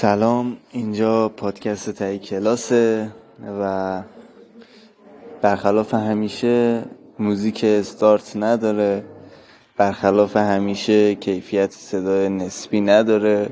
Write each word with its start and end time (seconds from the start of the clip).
سلام 0.00 0.56
اینجا 0.72 1.28
پادکست 1.28 1.90
تایی 1.90 2.18
کلاسه 2.18 3.10
و 3.60 4.02
برخلاف 5.42 5.94
همیشه 5.94 6.82
موزیک 7.18 7.64
استارت 7.64 8.36
نداره 8.36 9.04
برخلاف 9.76 10.36
همیشه 10.36 11.14
کیفیت 11.14 11.72
صدای 11.72 12.28
نسبی 12.28 12.80
نداره 12.80 13.50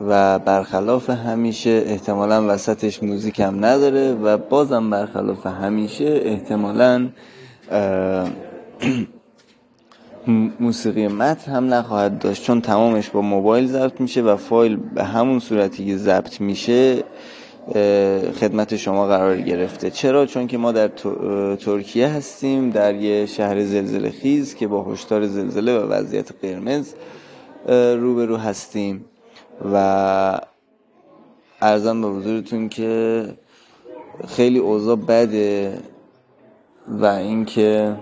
و 0.00 0.38
برخلاف 0.38 1.10
همیشه 1.10 1.82
احتمالا 1.86 2.54
وسطش 2.54 3.02
موزیک 3.02 3.40
هم 3.40 3.64
نداره 3.64 4.12
و 4.12 4.38
بازم 4.38 4.90
برخلاف 4.90 5.46
همیشه 5.46 6.20
احتمالا 6.24 7.08
موسیقی 10.60 11.08
متن 11.08 11.52
هم 11.52 11.74
نخواهد 11.74 12.18
داشت 12.18 12.42
چون 12.42 12.60
تمامش 12.60 13.10
با 13.10 13.20
موبایل 13.20 13.66
ضبط 13.66 14.00
میشه 14.00 14.22
و 14.22 14.36
فایل 14.36 14.76
به 14.76 15.04
همون 15.04 15.38
صورتی 15.38 15.86
که 15.86 15.96
ضبط 15.96 16.40
میشه 16.40 17.04
خدمت 18.40 18.76
شما 18.76 19.06
قرار 19.06 19.40
گرفته. 19.40 19.90
چرا؟ 19.90 20.26
چون 20.26 20.46
که 20.46 20.58
ما 20.58 20.72
در 20.72 20.88
ترکیه 21.56 22.08
هستیم 22.08 22.70
در 22.70 22.94
یه 22.94 23.26
شهر 23.26 23.64
زلزله 23.64 24.10
خیز 24.10 24.54
که 24.54 24.66
با 24.66 24.84
هشدار 24.84 25.26
زلزله 25.26 25.78
و 25.78 25.92
وضعیت 25.92 26.32
قرمز 26.42 26.94
روبرو 27.96 28.36
هستیم. 28.36 29.04
و 29.72 30.40
ارزم 31.62 32.02
به 32.02 32.08
حضورتون 32.08 32.68
که 32.68 33.24
خیلی 34.28 34.58
اوضاع 34.58 34.96
بده 34.96 35.78
و 36.88 37.04
اینکه 37.04 37.96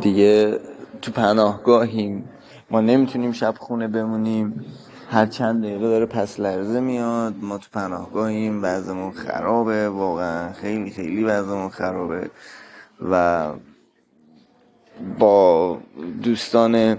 دیگه 0.00 0.58
تو 1.02 1.12
پناهگاهیم. 1.12 2.28
ما 2.70 2.80
نمی‌تونیم 2.80 3.32
شب 3.32 3.54
خونه 3.58 3.88
بمونیم. 3.88 4.64
هر 5.10 5.26
چند 5.26 5.62
دقیقه 5.62 5.88
داره 5.88 6.06
پس 6.06 6.40
لرزه 6.40 6.80
میاد. 6.80 7.34
ما 7.42 7.58
تو 7.58 7.68
پناهگاهیم. 7.72 8.64
وضعمون 8.64 9.12
خرابه. 9.12 9.88
واقعا 9.88 10.52
خیلی 10.52 10.90
خیلی 10.90 11.24
وضعمون 11.24 11.68
خرابه. 11.68 12.30
و 13.10 13.46
با 15.18 15.78
دوستان 16.22 16.98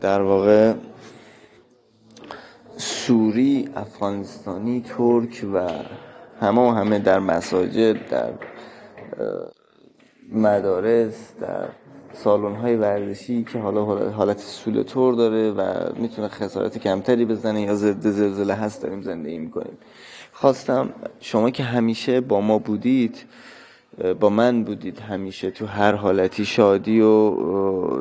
در 0.00 0.22
واقع 0.22 0.74
سوری 2.76 3.68
افغانستانی 3.76 4.80
ترک 4.80 5.46
و 5.54 5.68
همه 6.40 6.60
و 6.60 6.70
همه 6.70 6.98
در 6.98 7.18
مساجد 7.18 8.08
در 8.08 8.32
مدارس 10.32 11.34
در 11.40 11.68
سالن 12.14 12.54
های 12.56 12.76
ورزشی 12.76 13.44
که 13.44 13.58
حالا 13.58 13.84
حالت 14.10 14.38
سولتور 14.38 15.14
داره 15.14 15.50
و 15.50 15.62
می‌تونه 15.96 16.28
خسارت 16.28 16.78
کمتری 16.78 17.24
بزنه 17.24 17.60
یا 17.60 17.74
ضد 17.74 18.00
زلزله 18.00 18.54
هست 18.54 18.82
داریم 18.82 19.02
زندگی 19.02 19.38
می‌کنیم. 19.38 19.78
خواستم 20.32 20.88
شما 21.20 21.50
که 21.50 21.62
همیشه 21.62 22.20
با 22.20 22.40
ما 22.40 22.58
بودید 22.58 23.24
با 24.20 24.30
من 24.30 24.64
بودید 24.64 24.98
همیشه 24.98 25.50
تو 25.50 25.66
هر 25.66 25.94
حالتی 25.94 26.44
شادی 26.44 27.00
و 27.00 27.34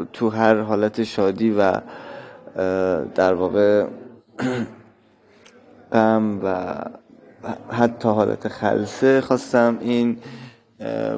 تو 0.06 0.30
هر 0.30 0.62
حالت 0.62 1.04
شادی 1.04 1.52
و 1.52 1.82
در 3.16 3.34
واقع 3.34 3.86
غم 5.94 6.40
و 6.44 6.76
حتی 7.70 8.10
حالت 8.10 8.48
خلسه 8.48 9.22
خواستم 9.22 9.78
این 9.82 10.18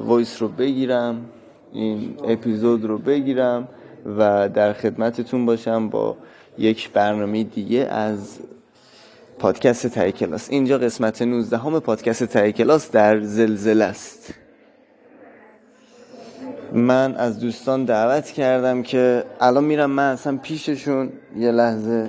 voice 0.00 0.42
رو 0.42 0.48
بگیرم. 0.48 1.24
این 1.76 2.14
اپیزود 2.24 2.84
رو 2.84 2.98
بگیرم 2.98 3.68
و 4.18 4.48
در 4.48 4.72
خدمتتون 4.72 5.46
باشم 5.46 5.88
با 5.88 6.16
یک 6.58 6.90
برنامه 6.90 7.44
دیگه 7.44 7.80
از 7.80 8.38
پادکست 9.38 9.86
ته 9.86 10.12
کلاس. 10.12 10.50
اینجا 10.50 10.78
قسمت 10.78 11.22
19 11.22 11.58
هم 11.58 11.80
پادکست 11.80 12.24
ته 12.24 12.52
کلاس 12.52 12.90
در 12.90 13.20
زلزله 13.20 13.84
است. 13.84 14.34
من 16.72 17.14
از 17.14 17.40
دوستان 17.40 17.84
دعوت 17.84 18.30
کردم 18.30 18.82
که 18.82 19.24
الان 19.40 19.64
میرم 19.64 19.90
من 19.90 20.12
اصلا 20.12 20.36
پیششون 20.36 21.12
یه 21.36 21.50
لحظه 21.50 22.08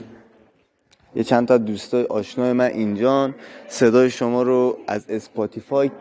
یه 1.16 1.24
چند 1.24 1.48
تا 1.48 1.58
دوستای 1.58 2.04
آشنای 2.04 2.54
من 2.54 2.66
اینجان. 2.66 3.36
صدای 3.68 4.10
شما 4.10 4.44
رو 4.44 4.78
از 4.88 5.06
Spotify 5.10 5.92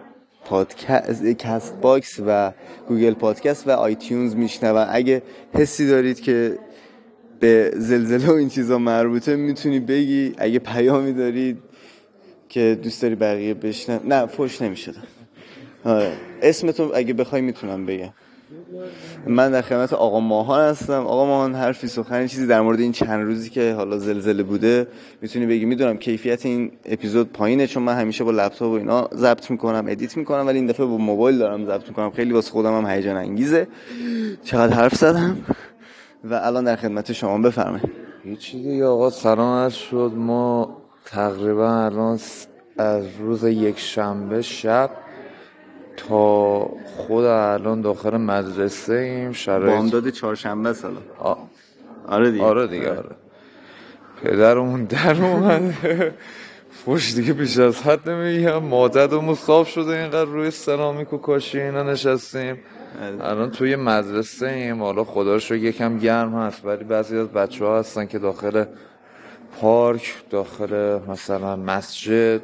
پادکست 0.49 1.27
Castbox 1.27 2.21
و 2.27 2.53
Google 2.89 3.15
Podcast 3.15 3.69
و 3.69 3.71
iTunes 3.71 4.35
میشنون. 4.35 4.87
اگه 4.91 5.23
حسی 5.55 5.89
دارید 5.89 6.21
که 6.21 6.59
به 7.41 7.73
زلزله 7.77 8.27
و 8.27 8.35
این 8.35 8.49
چیزا 8.49 8.79
مربوطه 8.79 9.37
می‌تونی 9.37 9.81
بگی. 9.81 10.35
اگه 10.39 10.59
پیامی 10.59 11.13
دارید 11.13 11.59
که 12.49 12.79
دوست 12.83 13.03
داری 13.03 13.15
بقیه 13.15 13.55
بشنن 13.55 14.01
نه 14.05 14.27
فوش 14.27 14.63
نمیشه 14.63 14.93
آره. 15.85 16.13
اسمتون 16.43 16.91
اگه 16.95 17.15
بخوای 17.15 17.43
می‌تونم 17.43 17.87
بگم. 17.87 18.13
من 19.27 19.51
در 19.51 19.63
خدمت 19.63 19.93
آقا 19.93 20.21
ماهان 20.21 20.61
هستم. 20.61 21.07
آقا 21.07 21.27
ماهان 21.27 21.55
حرفی 21.55 21.89
سخنی 21.89 22.29
چیزی 22.29 22.47
در 22.47 22.61
مورد 22.61 22.81
این 22.81 22.93
چند 22.93 23.27
روزی 23.27 23.51
که 23.51 23.73
حالا 23.73 23.99
زلزله 23.99 24.43
بوده 24.43 24.87
می‌تونی 25.23 25.47
بگی. 25.47 25.65
می‌دونم 25.65 25.97
کیفیت 25.97 26.47
این 26.47 26.73
اپیزود 26.85 27.33
پایینه 27.33 27.67
چون 27.67 27.83
من 27.83 27.95
همیشه 27.95 28.25
با 28.25 28.31
لپتاپ 28.31 28.71
و 28.71 28.75
اینا 28.75 29.09
ضبط 29.15 29.51
می‌کنم 29.51 29.85
edit 29.89 30.17
می‌کنم 30.17 30.47
ولی 30.47 30.59
این 30.59 30.67
دفعه 30.67 30.87
با 30.87 30.97
موبایل 30.97 31.39
دارم 31.39 31.65
ضبط 31.65 31.89
می‌کنم. 31.89 32.11
خیلی 32.11 32.33
واسه 32.33 32.51
خودم 32.51 32.79
هم 32.79 32.91
هیجان 32.91 33.17
انگیزه. 33.17 33.69
چقدر 34.45 34.75
حرف 34.75 34.95
زدم؟ 34.95 35.37
و 36.25 36.35
الان 36.35 36.65
در 36.65 36.77
خدمت 36.77 37.13
شما 37.13 37.39
بفرمایید. 37.39 37.91
هیچی 38.25 38.63
دیگه 38.63 38.87
آقا 38.87 39.11
سلام 39.11 39.69
شد. 39.69 40.13
ما 40.17 40.77
تقریبا 41.05 41.85
الان 41.85 42.19
از 42.79 43.05
روز 43.21 43.45
یک 43.45 43.79
شنبه 43.79 44.43
شب 44.43 44.91
تا 46.09 46.59
خود 46.97 47.25
الان 47.25 47.81
داخل 47.81 48.17
مدرسه 48.17 48.95
ایم 48.95 49.33
شرایط 49.33 49.77
بامداد 49.77 50.09
چهارشنبه 50.09 50.73
سالا 50.73 51.01
آ... 51.19 51.35
آره 52.09 52.31
دیگه. 52.31 52.45
آره 52.45 52.67
دیگه 52.67 52.91
آره. 52.91 53.17
پدرمون 54.25 54.85
در 54.85 55.23
اومده 55.23 56.15
فوش 56.71 57.15
دیگه 57.15 57.33
بیش 57.33 57.59
از 57.59 57.83
حد 57.83 58.09
نمیگم. 58.09 58.59
مادرمون 58.59 59.35
صاف 59.35 59.69
شده 59.69 59.97
اینقدر 59.97 60.25
روی 60.25 60.51
سرامیک 60.51 61.13
و 61.13 61.19
کاشی 61.19 61.61
اینا 61.61 61.83
نشستیم. 61.83 62.59
الان 63.21 63.51
توی 63.51 63.77
مدرسه 63.77 64.47
ایم. 64.47 64.83
حالا 64.83 65.05
خدا 65.05 65.37
رو 65.37 65.57
یکم 65.57 65.99
گرم 65.99 66.35
هست 66.35 66.65
ولی 66.65 66.85
بعضی 66.85 67.19
از 67.19 67.29
بچه 67.29 67.65
ها 67.65 67.79
هستن 67.79 68.07
که 68.07 68.19
داخل 68.19 68.65
پارک 69.61 70.15
داخل 70.31 70.99
مثلا 71.09 71.57
مسجد 71.57 72.41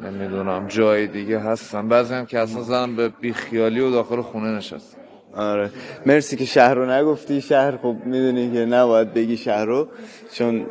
نمی‌دونم. 0.00 0.66
جای 0.68 1.06
دیگه 1.06 1.38
هستن 1.38 1.88
بعضی 1.88 2.14
هم 2.14 2.26
که 2.26 2.38
اصلا 2.38 2.62
زنم 2.62 2.96
به 2.96 3.08
بیخیالی 3.08 3.80
و 3.80 3.90
داخل 3.90 4.22
خونه 4.22 4.48
نشست 4.56 4.96
آره. 5.36 5.70
مرسی 6.06 6.36
که 6.36 6.44
شهر 6.44 6.74
رو 6.74 6.90
نگفتی. 6.90 7.40
شهر 7.40 7.76
خب 7.76 7.96
می‌دونی 8.04 8.52
که 8.52 8.64
نباید 8.64 9.14
بگی 9.14 9.36
شهر 9.36 9.64
رو 9.64 9.88
چون 10.32 10.66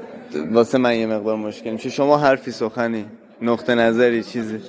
واسه 0.52 0.78
من 0.78 0.96
یه 0.96 1.08
مقدار 1.08 1.36
مشکل 1.36 1.70
میشه. 1.70 1.90
شما 1.90 2.18
حرفی 2.18 2.52
سخنی 2.52 3.06
نقطه 3.42 3.76
نظری 3.76 4.24
چیزی. 4.24 4.59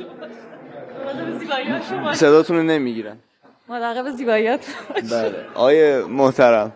صداتون 2.15 2.57
رو 2.57 2.63
نمی‌گیرن. 2.63 3.17
مراقب 3.69 4.11
زیباییات 4.11 4.67
بله. 5.11 5.35
آیه 5.55 6.03
محترم. 6.09 6.73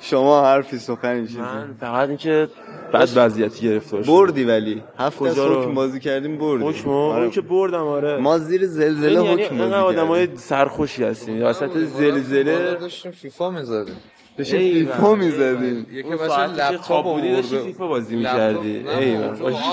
شما 0.00 0.44
حرفی 0.44 0.78
سخنی 0.78 1.26
چیزی؟ 1.26 1.40
من 1.40 1.74
فقط 1.80 2.08
اینکه 2.08 2.48
بعد 2.92 3.08
وضعیتی 3.14 3.68
گرفته 3.68 3.96
باشه 3.96 4.08
بردی 4.08 4.44
ولی. 4.44 4.82
هفت 4.98 5.18
کجا 5.18 5.46
رو؟ 5.46 5.62
حکم 5.62 5.74
بازی 5.74 6.00
کردیم 6.00 6.38
بردی. 6.38 6.64
حکم 6.64 6.90
آره. 6.90 7.22
اون 7.22 7.30
که 7.30 7.40
بردم 7.40 7.86
آره. 7.86 8.16
ما 8.16 8.38
زیر 8.38 8.66
زلزله 8.66 9.12
یعنی 9.12 9.42
حکم 9.42 9.58
بازی 9.58 9.74
آدمای 9.74 10.20
کردیم. 10.20 10.36
سرخوشی 10.36 11.04
هستیم. 11.04 11.44
وسط 11.44 11.78
زلزله 11.78 12.74
داشتیم 12.74 13.12
فیفا 13.12 13.50
می‌زدیم. 13.50 13.96
بشه 14.38 14.56
ای 14.56 14.72
فیفا 14.72 15.14
می‌زدیم. 15.14 15.86
یکی 15.92 16.08
که 16.08 16.14
لپتاپ 16.14 17.04
بودی 17.04 17.32
داشتی. 17.32 17.58
فیفا 17.58 17.86
بازی 17.86 18.16
می‌کردی. 18.16 18.88
ای 18.88 19.16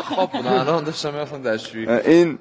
خواب 0.03 0.31
بودم 0.31 0.53
الان 0.53 0.83
داشتم 0.83 1.13
می‌رفتم 1.13 1.41
دستشویی. 1.41 1.89
این 1.89 2.39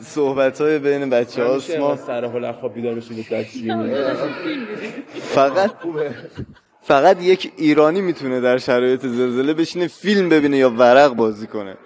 صحبت 0.00 0.60
های 0.60 0.78
بین 0.78 1.10
بچه 1.10 1.44
هاست 1.44 1.70
همیشه 1.70 1.80
ما 1.80 1.96
سر 1.96 2.24
حال 2.24 2.52
خواب 2.52 2.74
بیدار 2.74 2.94
بشید 2.94 3.28
دستشویی 3.28 3.72
فقط 5.12 5.70
فقط 6.82 7.22
یک 7.22 7.52
ایرانی 7.56 8.00
می‌تونه 8.00 8.40
در 8.40 8.58
شرایط 8.58 9.00
زلزله 9.06 9.54
بشینه 9.54 9.86
فیلم 9.86 10.28
ببینه 10.28 10.56
یا 10.56 10.70
ورق 10.70 11.14
بازی 11.14 11.46
کنه. 11.46 11.76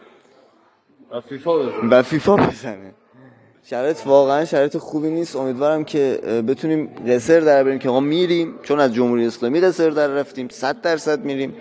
فیفا 1.28 1.52
و 1.90 2.02
فیفا 2.02 2.37
بزنه. 2.37 2.94
شرایط 3.62 4.06
واقعا 4.06 4.44
شرایط 4.44 4.76
خوبی 4.76 5.10
نیست. 5.10 5.37
امیدوارم 5.37 5.84
که 5.84 6.20
بتونیم 6.48 6.90
قصر 7.08 7.40
در 7.40 7.64
بریم 7.64 7.78
که 7.78 7.88
ما 7.88 8.00
میریم. 8.00 8.54
چون 8.62 8.81
از 8.81 8.94
جمهوری 8.94 9.26
اسلامی 9.26 9.60
قصر 9.60 9.90
در 9.90 10.08
رفتیم. 10.08 10.48
100 10.48 10.81
درصد 10.81 11.25
میریم. 11.25 11.54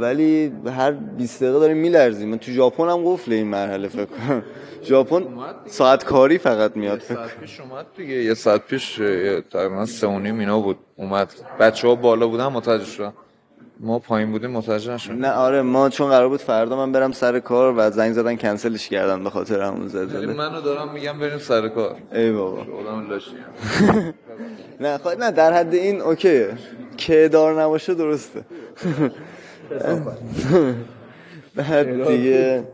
ولی 0.00 0.52
هر 0.66 0.92
20 0.92 1.42
دقیقه 1.42 1.58
داریم 1.58 1.76
میلرزیم. 1.76 2.28
من 2.28 2.38
تو 2.38 2.52
ژاپن 2.52 2.88
هم 2.88 3.12
قفل 3.12 3.32
این 3.32 3.46
مرحله 3.46 3.88
فکر 3.88 4.04
کنم. 4.04 4.42
ژاپن 4.86 5.24
ساعت 5.66 6.04
کاری 6.04 6.38
فقط 6.38 6.76
میاد. 6.76 7.00
ساعت 7.00 7.36
پیش 7.40 7.60
اومد 7.60 7.86
دیگه. 7.96 8.14
یه 8.14 8.34
ساعت 8.34 8.66
پیش 8.66 8.98
یه 8.98 9.40
تقریبا 9.52 9.86
سه 9.86 10.06
و 10.06 10.18
نیم 10.18 10.38
اینا 10.38 10.60
بود. 10.60 10.76
اومد. 10.96 11.28
بچه 11.60 11.88
ها 11.88 11.94
بالا 11.94 12.28
بودن 12.28 12.46
متوجه 12.46 12.84
شدن. 12.84 13.12
ما 13.80 13.98
پایین 13.98 14.32
بودیم 14.32 14.50
متوجه 14.50 14.94
نشدیم 14.94 15.18
نه 15.18 15.30
آره 15.30 15.62
ما 15.62 15.88
چون 15.88 16.10
قرار 16.10 16.28
بود 16.28 16.40
فردا 16.40 16.76
من 16.76 16.92
برم 16.92 17.12
سر 17.12 17.40
کار 17.40 17.74
و 17.76 17.90
زنگ 17.90 18.12
زدن 18.12 18.36
کنسلش 18.36 18.88
کردن 18.88 19.24
به 19.24 19.30
خاطر 19.30 19.60
همون 19.60 19.80
ولی 19.80 19.88
زلزله 19.88 20.34
منو 20.34 20.60
دارم 20.60 20.92
میگم 20.92 21.18
بریم 21.18 21.38
سر 21.38 21.68
کار. 21.68 21.96
ای 22.12 22.32
بابا. 22.32 22.66
نه 24.80 24.98
خواهد 24.98 25.22
نه 25.22 25.30
در 25.30 25.52
حد 25.52 25.74
این 25.74 26.00
اوکیه. 26.00 26.48
که 26.96 27.28
دار 27.32 27.62
نباشه 27.62 27.94
درسته. 27.94 28.44
بعد 31.56 32.08
دیگه 32.08 32.64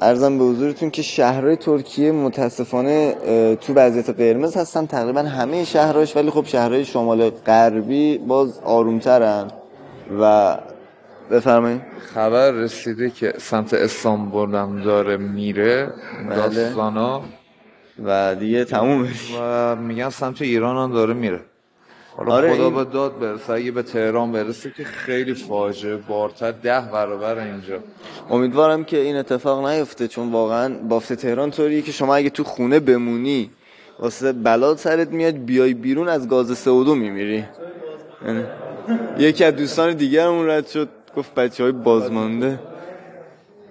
ارزم 0.00 0.38
به 0.38 0.44
حضورتون 0.44 0.90
که 0.90 1.02
شهرهای 1.02 1.56
ترکیه 1.56 2.12
متاسفانه 2.12 3.14
تو 3.60 3.74
وضعیت 3.74 4.10
قرمز 4.10 4.56
هستن. 4.56 4.86
تقریبا 4.86 5.20
همه 5.20 5.64
شهرهاش 5.64 6.16
ولی 6.16 6.30
خب 6.30 6.44
شهرهای 6.46 6.84
شمال 6.84 7.30
غربی 7.30 8.18
باز 8.18 8.60
آرومترن. 8.64 9.50
و 10.20 10.56
بفرمایید. 11.30 11.80
خبر 12.14 12.50
رسیده 12.50 13.10
که 13.10 13.34
سمت 13.38 13.74
استانبول 13.74 14.54
هم 14.54 14.82
داره 14.82 15.16
میره 15.16 15.92
بله. 16.28 16.36
داستانا. 16.36 17.22
و 18.04 18.34
دیگه 18.34 18.64
تموم 18.64 19.08
و 19.40 19.76
میگن 19.76 20.10
سمت 20.10 20.42
ایران 20.42 20.76
هم 20.76 20.94
داره 20.94 21.14
میره. 21.14 21.40
حالا 22.16 22.32
آره، 22.32 22.54
خدا 22.54 22.64
این- 22.64 22.74
به 22.74 22.84
داد 22.84 23.18
برسه 23.18 23.52
اگه 23.52 23.70
به 23.70 23.82
تهران 23.82 24.32
برسه 24.32 24.72
که 24.76 24.84
خیلی 24.84 25.34
فاجعه 25.34 25.96
بارتر 25.96 26.50
ده 26.52 26.80
برابر 26.92 27.38
اینجا. 27.38 27.78
امیدوارم 28.30 28.84
که 28.84 28.98
این 28.98 29.16
اتفاق 29.16 29.66
نیفته 29.66 30.08
چون 30.08 30.32
واقعا 30.32 30.74
بافت 30.88 31.12
تهران 31.12 31.50
طوریه 31.50 31.82
که 31.82 31.92
شما 31.92 32.14
اگه 32.14 32.30
تو 32.30 32.44
خونه 32.44 32.80
بمونی 32.80 33.50
واسه 33.98 34.32
بلاد 34.32 34.76
سرت 34.76 35.08
میاد 35.08 35.34
بیای 35.34 35.74
بیرون 35.74 36.08
از 36.08 36.28
گاز 36.28 36.64
CO2 36.64 36.88
میمیری. 36.88 37.44
یعنی 38.26 38.44
یکی 39.18 39.44
از 39.44 39.56
دوستان 39.56 39.94
دیگرمون 39.94 40.48
رد 40.50 40.66
شد 40.66 40.88
گفت 41.16 41.34
بچه 41.34 41.62
های 41.62 41.72
بازمانده. 41.72 42.58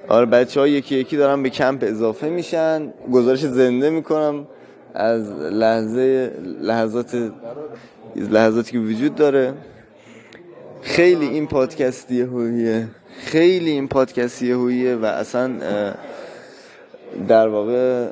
آره 0.08 0.26
بچه 0.26 0.60
ها 0.60 0.68
یکی 0.68 0.96
یکی 0.96 1.18
دارن 1.18 1.44
به 1.44 1.50
کمپ 1.50 1.84
اضافه 1.88 2.30
میشن 2.30 2.94
گزارش 3.12 3.40
زنده 3.40 3.90
می‌کنم. 3.90 4.48
از 4.96 5.32
لحظه 5.32 6.32
لحظات 6.62 7.32
لحظاتی 8.16 8.72
که 8.72 8.80
وجود 8.80 9.16
داره. 9.16 9.54
خیلی 10.82 11.26
این 11.26 11.48
پادکست 11.48 12.12
یهوییه 12.12 12.88
خیلی 13.20 13.72
این 13.72 13.88
پادکست 13.88 14.42
یهوییه 14.42 14.96
و 14.96 15.06
اصلا 15.06 15.52
در 17.28 17.48
واقع 17.48 18.10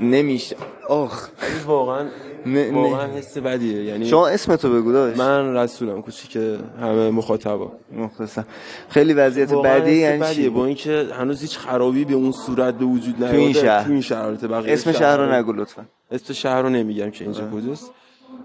نمیشه. 0.00 0.56
آخ. 0.88 1.28
واقعا 1.66 2.06
واقعا 2.72 3.06
حس 3.06 3.38
بدیه. 3.38 3.84
یعنی 3.84 4.06
شما 4.06 4.28
اسمتو 4.28 4.72
بگو 4.72 4.92
داشت 4.92 5.18
من 5.18 5.56
رسولم 5.56 6.02
کوچیک 6.02 6.36
همه 6.80 7.10
مخاطبا. 7.10 7.72
مختصر 7.96 8.44
خیلی 8.88 9.12
وضعیت 9.12 9.52
بدی 9.54 9.92
یعنی؟ 9.92 10.48
با 10.48 10.66
اینکه 10.66 11.06
هنوز 11.12 11.40
هیچ 11.40 11.58
خرابی 11.58 12.04
به 12.04 12.14
اون 12.14 12.32
صورت 12.32 12.74
به 12.74 12.84
وجود 12.84 13.14
نیومده 13.24 13.36
این 13.36 13.52
شهر. 13.52 13.84
تو 13.84 13.90
این 13.90 14.50
بقیه 14.50 14.72
اسم 14.72 14.92
شهر 14.92 15.16
رو 15.16 15.32
نگو 15.32 15.52
لطفا. 15.52 15.84
اسم 16.10 16.32
شهر 16.32 16.62
رو 16.62 16.68
نمیگم 16.68 17.10
که 17.10 17.24
اینجا 17.24 17.50
کجاست. 17.50 17.90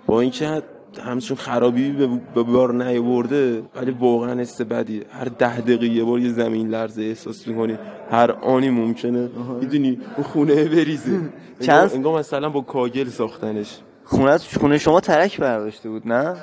با 0.06 0.22
اینکه 0.22 0.62
همچون 1.06 1.38
خرابی 1.38 1.92
به 2.36 2.44
بار 2.44 2.74
نیورده 2.74 3.64
ولی 3.76 3.92
واقعا 3.92 4.42
حس 4.42 4.62
بدیه. 4.62 5.02
هر 5.12 5.26
ده 5.26 5.62
دقیقه 5.62 5.86
یه 5.86 6.04
بار 6.04 6.20
یه 6.20 6.30
زمین 6.30 6.68
لرزه 6.70 7.02
احساس 7.02 7.48
می‌کنی 7.48 7.78
هر 8.12 8.32
آنی 8.32 8.70
ممکنه. 8.70 9.30
می‌دونی 9.62 10.00
اون 10.16 10.24
خونه 10.24 10.56
بریزه. 10.64 11.20
چند- 11.60 11.92
انگار 11.94 12.20
مثلا 12.20 12.50
با 12.50 12.62
کاگل 12.62 13.10
ساختنش. 13.10 13.78
خونه 14.10 14.38
خونه 14.38 14.78
شما 14.78 15.00
ترک 15.00 15.40
برداشته 15.40 15.90
بود 15.90 16.08
نه؟ 16.08 16.36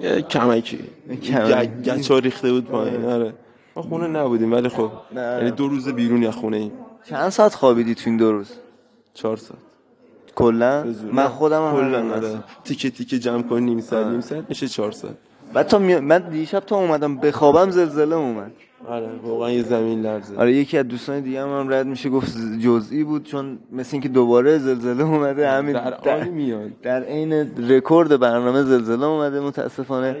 یه 0.00 0.22
کمکی. 0.22 0.78
گچا 1.84 2.18
ریخته 2.18 2.52
بود 2.52 2.64
پایین 2.64 3.04
آره. 3.04 3.32
ما 3.76 3.82
خونه 3.82 4.06
نبودیم 4.06 4.52
ولی 4.52 4.68
خب. 4.68 4.90
یعنی 5.16 5.50
دو 5.50 5.68
روز 5.68 5.88
بیرون 5.88 6.22
یا 6.22 6.30
خونه 6.30 6.56
ایم. 6.56 6.72
چند 7.04 7.28
ساعت 7.28 7.54
خوابیدی 7.54 7.94
تو 7.94 8.02
این 8.06 8.16
دو 8.16 8.32
روز؟ 8.32 8.50
چهار 9.14 9.36
ساعت. 9.36 9.60
کلا. 10.34 10.84
من 11.12 11.28
خودم 11.28 11.68
هم 11.68 11.76
کلا 11.76 12.14
آره. 12.14 12.38
تیکه 12.64 12.90
تیکه 12.90 13.18
جمع 13.18 13.42
کنی 13.42 13.64
نیم 13.64 13.80
ساعت 13.80 14.06
نیم 14.06 14.20
ساعت 14.20 14.44
میشه 14.48 14.68
چهار 14.68 14.92
ساعت. 14.92 15.16
بعد 15.52 15.66
تا 15.66 15.78
می... 15.78 15.96
من 15.96 16.18
دیشب 16.18 16.60
تا 16.60 16.76
اومدم 16.76 17.16
بخوابم 17.16 17.70
زلزله 17.70 18.16
اومد. 18.16 18.52
آره 18.88 19.08
واقعا 19.22 19.50
یه 19.50 19.62
زمین 19.62 20.02
لرزه. 20.02 20.36
آره 20.36 20.52
یکی 20.52 20.78
از 20.78 20.88
دوستان 20.88 21.20
دیگه 21.20 21.42
هم, 21.42 21.48
هم 21.48 21.72
رد 21.72 21.86
میشه 21.86 22.08
گفت 22.08 22.36
جزئی 22.60 23.04
بود 23.04 23.24
چون 23.24 23.58
مثل 23.72 23.90
اینکه 23.92 24.08
دوباره 24.08 24.58
زلزله 24.58 25.04
اومده 25.04 25.50
همین 25.50 25.72
در 25.72 26.20
آنی 26.20 26.30
میاد. 26.30 26.80
در 26.82 27.02
عین 27.02 27.32
رکورد 27.70 28.20
برنامه 28.20 28.62
زلزله 28.62 29.06
اومده 29.06 29.40
متاسفانه. 29.40 30.16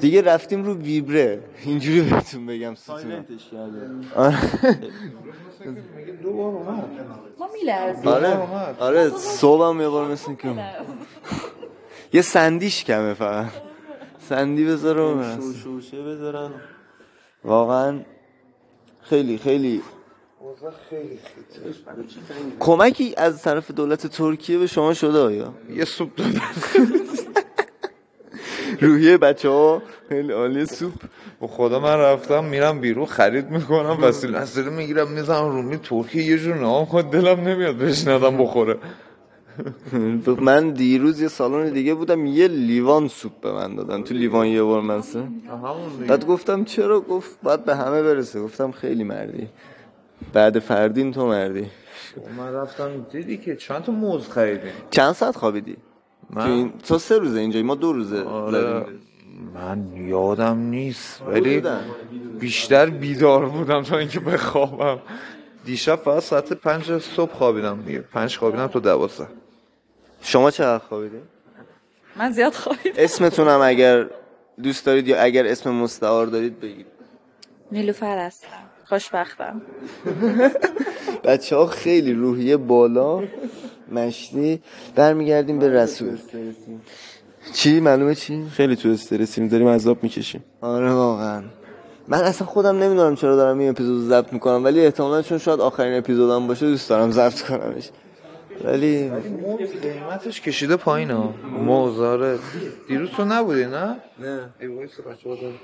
دیگه 0.00 0.22
رفتیم 0.22 0.64
رو 0.64 0.74
ویبره. 0.74 1.40
اینجوری 1.64 2.00
بهتون 2.00 2.46
بگم 2.46 2.74
سایلنتش 2.74 3.50
کرده. 3.52 3.90
آره. 4.16 4.36
ما 7.38 7.48
میلرزیم. 7.52 8.08
آره. 8.08 8.36
آره 8.78 9.08
صبحم 9.08 9.80
یه 9.80 9.88
بار 9.88 10.12
مثل 10.12 10.34
که 10.34 10.48
یه 12.12 12.22
سندیش 12.22 12.84
کمه 12.84 13.14
فقط. 13.14 13.46
سندی 14.28 14.64
بذاره 14.64 15.02
و 15.02 15.14
بس. 15.14 15.38
شوشه 15.64 16.02
بذارن. 16.02 16.50
واقعا 17.44 18.00
خیلی 19.02 19.38
خیلی 19.38 19.82
کمکی 22.60 23.14
از 23.16 23.42
طرف 23.42 23.70
دولت 23.70 24.06
ترکیه 24.06 24.58
به 24.58 24.66
شما 24.66 24.94
شده 24.94 25.18
آیا؟ 25.18 25.54
یه 25.70 25.84
سوپ 25.84 26.16
دادن. 26.16 26.40
روحیه 28.80 29.18
بچه 29.18 29.48
ها 29.48 29.82
خیلی 30.08 30.32
عالی 30.32 30.66
سوپ. 30.66 30.92
به 31.40 31.46
خدا 31.46 31.80
من 31.80 31.98
رفتم 31.98 32.44
میرم 32.44 32.80
بیرون 32.80 33.06
خرید 33.06 33.50
می‌کنم 33.50 33.98
وسیله 34.02 34.38
وسیله 34.38 34.70
می‌گیرم 34.70 35.10
می‌زنم 35.10 35.48
رومی 35.48 35.76
ترکیه 35.76 36.22
یه 36.22 36.38
جور 36.38 36.54
نام 36.54 36.84
خود 36.84 37.10
دلم 37.10 37.40
نمیاد 37.40 37.74
بهش 37.74 38.06
ندم 38.06 38.36
بخوره. 38.36 38.78
من 40.40 40.70
دیروز 40.70 41.20
یه 41.20 41.28
سالن 41.28 41.72
دیگه 41.72 41.94
بودم 41.94 42.26
یه 42.26 42.48
لیوان 42.48 43.08
سوپ 43.08 43.40
به 43.40 43.52
من 43.52 43.74
دادن. 43.74 44.02
تو 44.02 44.14
لیوان 44.14 44.46
یه 44.46 44.62
بار 44.62 44.80
منسه 44.82 45.28
بعد 46.08 46.26
گفتم 46.26 46.64
چرا 46.64 47.00
گفت؟ 47.00 47.38
باید 47.42 47.64
به 47.64 47.76
همه 47.76 48.02
برسه. 48.02 48.40
گفتم 48.42 48.70
خیلی 48.70 49.04
مردی. 49.04 49.48
بعد 50.32 50.58
فردین 50.58 51.12
تو 51.12 51.26
مردی. 51.26 51.66
من 52.38 52.52
رفتم 52.52 53.06
دیدی 53.12 53.36
که 53.36 53.56
چند 53.56 53.82
تا 53.82 53.92
موز 53.92 54.28
خریدیم 54.28 54.72
چند 54.90 55.12
ساعت 55.12 55.36
خوابیدی؟ 55.36 55.76
من؟ 56.30 56.72
تو, 56.88 56.98
سه 56.98 57.18
روزه 57.18 57.40
اینجایی 57.40 57.64
ما 57.64 57.74
دو 57.74 57.92
روزه 57.92 58.22
آره. 58.22 58.84
من 59.54 59.86
یادم 59.96 60.58
نیست 60.58 61.22
ولی. 61.28 61.62
بیشتر 62.40 62.86
بیدار 62.90 63.46
بودم 63.48 63.82
تا 63.82 63.98
اینکه 63.98 64.20
بخوابم. 64.20 64.98
دیشب 65.64 65.96
فقط 65.96 66.22
ساعت 66.22 66.52
پنج 66.52 66.98
صبح 66.98 67.32
خوابیدم 67.32 67.82
دیگه. 67.86 67.98
پنج 67.98 68.36
خوابیدم 68.38 68.66
تو 68.66 68.80
دوازده. 68.80 69.26
شما 70.26 70.50
چقدر 70.50 70.78
خوابیدی 70.78 71.16
من 72.16 72.32
زیاد 72.32 72.52
خوابیدم. 72.52 72.94
اسمتونم 72.98 73.60
اگر 73.62 74.06
دوست 74.62 74.86
دارید 74.86 75.08
یا 75.08 75.22
اگر 75.22 75.46
اسم 75.46 75.70
مستعار 75.70 76.26
دارید 76.26 76.60
بگید. 76.60 76.86
نیلوفر 77.72 78.18
هستم. 78.18 78.48
خوشبختم. 78.84 79.62
بچه 81.24 81.56
ها 81.56 81.66
خیلی 81.66 82.12
روحیه 82.12 82.56
بالا 82.56 83.22
مشتی. 83.92 84.62
برمیگردیم 84.94 85.58
به 85.58 85.68
رسول. 85.68 86.18
چی؟ 87.52 87.80
معلومه 87.80 88.14
چی؟ 88.14 88.46
خیلی 88.52 88.76
تو 88.76 88.88
استرسیم 88.88 89.48
داریم 89.48 89.68
عذاب 89.68 90.02
می‌کشیم. 90.02 90.44
آره 90.60 90.92
واقعا. 90.92 91.42
من 92.08 92.18
اصلا 92.22 92.46
خودم 92.46 92.82
نمی‌دونم 92.82 93.16
چرا 93.16 93.36
دارم 93.36 93.58
این 93.58 93.70
اپیزود 93.70 94.02
رو 94.02 94.08
ضبط 94.08 94.32
می‌کنم 94.32 94.64
ولی 94.64 94.84
احتمالا 94.84 95.22
چون 95.22 95.38
شاید 95.38 95.60
آخرین 95.60 95.98
اپیزودم 95.98 96.46
باشه 96.46 96.66
دوست 96.66 96.88
دارم 96.88 97.10
ضبط 97.10 97.42
کنمش. 97.42 97.90
ولی 98.64 99.10
قیمتش 99.82 100.40
کشیده 100.40 100.76
پایین 100.76 101.10
ها. 101.10 101.34
موزاره 101.64 102.38
دیروز 102.88 103.10
تو 103.10 103.24
نبودی 103.24 103.66
نه؟ 103.66 103.96
نه. 104.18 104.50
ای 104.60 104.66
دارن. 105.40 105.54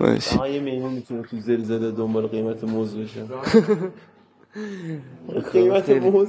باشه 0.00 0.36
آقا 0.36 0.48
یه 0.48 0.60
میمون 0.60 0.92
می‌تونه 0.92 1.22
تو 1.22 1.40
زلزله 1.40 1.90
دنبال 1.90 2.26
قیمت 2.26 2.64
موز 2.64 2.96
بشه. 2.96 3.20
قیمت 5.52 5.90
موز. 5.90 6.28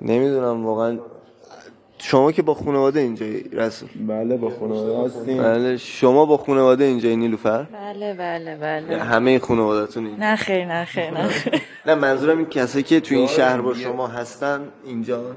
نمی‌دونم 0.00 0.66
واقعا 0.66 0.98
شما 1.98 2.32
که 2.32 2.42
با 2.42 2.54
خانواده 2.54 3.00
اینجایی 3.00 3.44
رسول. 3.52 3.88
بله 4.06 4.36
با 4.36 4.50
خانواده 4.50 5.04
هستیم. 5.18 5.42
بله 5.42 5.76
شما 5.76 6.26
با 6.26 6.36
خانواده 6.36 6.84
اینجایی 6.84 7.16
نیلوفر؟ 7.16 7.62
بله 7.62 8.14
بله 8.14 8.56
بله. 8.56 8.98
همه 9.02 9.38
خانواده‌تون 9.38 10.06
اینجا. 10.06 10.20
نه 10.24 10.36
خیر 10.36 10.64
نه 10.66 10.84
خیر 10.84 11.10
نه 11.10 11.28
خیر. 11.28 11.62
نه 11.86 11.94
منظورم 11.94 12.38
این 12.38 12.46
کسایی 12.46 12.84
که 12.84 13.00
تو 13.00 13.14
این 13.14 13.26
شهر 13.26 13.60
با 13.60 13.74
شما 13.74 14.06
هستن 14.06 14.60
اینجا. 14.84 15.36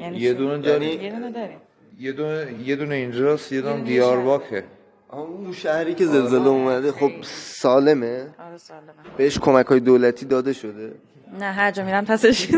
یعنی 0.00 0.18
یه 0.18 0.28
چی؟ 0.32 0.34
دونه 0.34 0.58
داریم 0.58 1.00
یه 1.02 1.10
دونه 1.10 1.30
داریم. 1.32 1.56
یه 2.00 2.12
دونه 2.12 2.46
یه 2.64 2.76
دونه 2.76 2.94
اینجاست 2.94 3.52
یه 3.52 3.60
دونه 3.60 3.80
دیارباکه 3.80 4.64
اون 5.12 5.52
شهری 5.52 5.94
که 5.94 6.06
زلزله 6.06 6.48
اومده 6.48 6.92
خب 6.92 7.10
سالمه. 7.22 8.26
آره 8.48 8.56
سالمه. 8.56 8.82
بهش 9.16 9.38
کمک 9.38 9.66
های 9.66 9.80
دولتی 9.80 10.26
داده 10.26 10.52
شده. 10.52 10.92
نه 11.38 11.44
هر 11.44 11.70
جا 11.70 11.84
میرم 11.84 12.04
پسش 12.04 12.48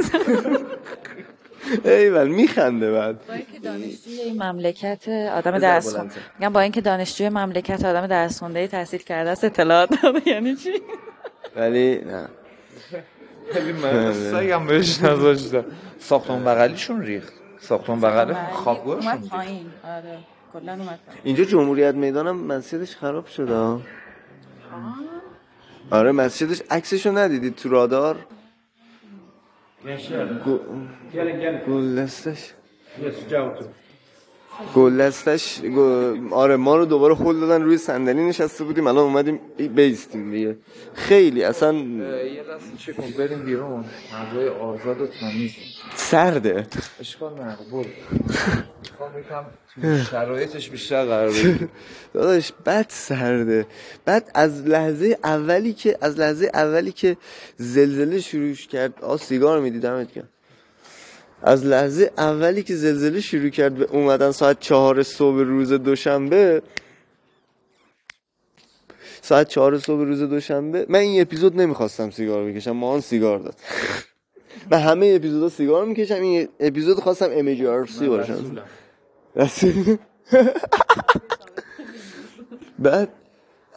ایول 1.85 2.29
میخنده 2.29 2.93
بعد. 2.93 3.27
با 3.27 3.35
اینکه 3.35 3.59
دانشجوی 3.63 4.15
این 4.15 4.43
مملکت 4.43 5.09
آدم 5.09 5.59
درس. 5.59 5.97
میگم 6.39 6.53
با 6.53 6.61
اینکه 6.61 6.81
دانشجوی 6.81 7.29
مملکت 7.29 7.85
آدم 7.85 8.07
درس 8.07 8.39
خونده 8.39 8.67
تحصیل 8.67 9.01
کرده 9.01 9.31
است 9.31 9.45
اطلاعات 9.45 10.03
داره 10.03 10.29
یعنی 10.29 10.57
چی؟ 10.57 10.73
ولی 11.57 11.99
نه. 11.99 12.29
خیلی 13.53 13.73
من 13.73 14.13
سگم 14.13 14.67
بهش 14.67 15.03
نذاشتم. 15.03 15.65
ساختمون 15.99 16.45
بغلیشون 16.45 17.03
ریخت. 17.03 17.33
ساختمون 17.61 18.01
بغل 18.01 18.35
خوابگاهشون 18.53 19.11
اومد 19.11 19.23
ریخت. 19.23 19.35
پایین. 19.35 19.67
آره 19.85 20.19
کلا 20.53 20.73
اومد 20.73 20.99
اینجا 21.25 21.45
جمهوریت 21.45 21.95
می‌دانم 21.95 22.37
مسجدش 22.37 22.97
خراب 22.97 23.27
شده. 23.27 23.79
آره 25.91 26.13
مسجدش 26.13 26.63
عکسشو 26.71 27.19
ندیدید 27.19 27.57
تو 27.57 27.69
رادار؟ 27.69 28.17
Gençler. 29.85 30.29
Gelin 31.13 31.41
gelin. 31.41 31.65
Gullesteş. 31.67 32.55
Yes, 33.05 33.15
cevap. 33.31 33.63
گلدستش 34.75 35.61
گو- 35.61 36.35
آره 36.35 36.57
ما 36.57 36.77
رو 36.77 36.85
دوباره 36.85 37.15
خل 37.15 37.41
دادن 37.41 37.63
روی 37.63 37.79
صندلی 37.79 38.29
نشسته 38.29 38.65
بودیم 38.65 38.87
الان 38.87 39.05
اومدیم 39.05 39.41
بیستیم 39.75 40.31
دیگه. 40.31 40.57
خیلی 40.95 41.45
اصلا 41.45 41.73
یه 41.73 42.43
دست 42.55 42.77
چه 42.79 42.93
کن 42.93 43.11
بریم 43.19 43.39
بیرون. 43.45 43.85
هوای 44.13 44.49
آزاد 44.49 45.01
و 45.01 45.07
تمیز. 45.07 45.53
سرده. 45.97 46.67
اشکال 47.01 47.31
برو. 47.73 47.85
می‌خوام 48.93 49.19
یکم 49.19 49.45
تو 49.99 50.05
شرایطش 50.11 50.71
بیشتر 50.71 51.05
قرار 51.05 51.33
داداش 52.15 52.53
بد 52.67 52.87
سرده. 52.89 53.67
بعد 54.05 54.31
از 54.35 54.63
لحظه 54.67 55.19
اولی 55.25 55.73
که 55.73 55.99
از 56.01 56.19
لحظه 56.19 56.51
اولی 56.55 56.93
که 56.93 57.17
زلزله 57.57 58.21
شروع 58.21 58.53
کرد 58.55 58.95
آ 59.05 59.17
سیگار 59.17 59.61
میدی 59.61 59.79
دمت 59.79 60.15
گرم 60.15 60.29
از 61.43 61.67
لحظه 61.67 62.11
اولی 62.19 62.63
که 62.63 62.75
زلزله 62.77 63.21
شروع 63.21 63.49
کرد 63.49 63.75
به 63.75 63.85
اومدن 63.85 64.31
ساعت 64.31 64.61
چهار 64.61 65.03
صبح 65.03 65.37
روز 65.37 65.73
دوشنبه. 65.73 66.63
ساعت 69.23 69.49
چهار 69.49 69.79
صبح 69.79 70.05
روز 70.05 70.23
دوشنبه. 70.23 70.87
من 70.89 70.99
این 70.99 71.21
اپیزود 71.21 71.61
نمی‌خواستم 71.61 72.11
سیگار 72.11 72.45
بکشم 72.45 72.71
ما 72.71 73.01
سیگار 73.01 73.39
داد. 73.39 73.55
من 74.71 74.79
همه 74.79 75.13
اپیزودا 75.17 75.49
سیگار 75.49 75.85
می‌کشم. 75.85 76.15
این 76.15 76.49
اپیزود 76.61 77.01
خواستم 77.01 77.29
امجرسی 77.33 78.09
باشم. 78.09 78.63
رسول. 79.37 79.97
بعد 82.79 83.09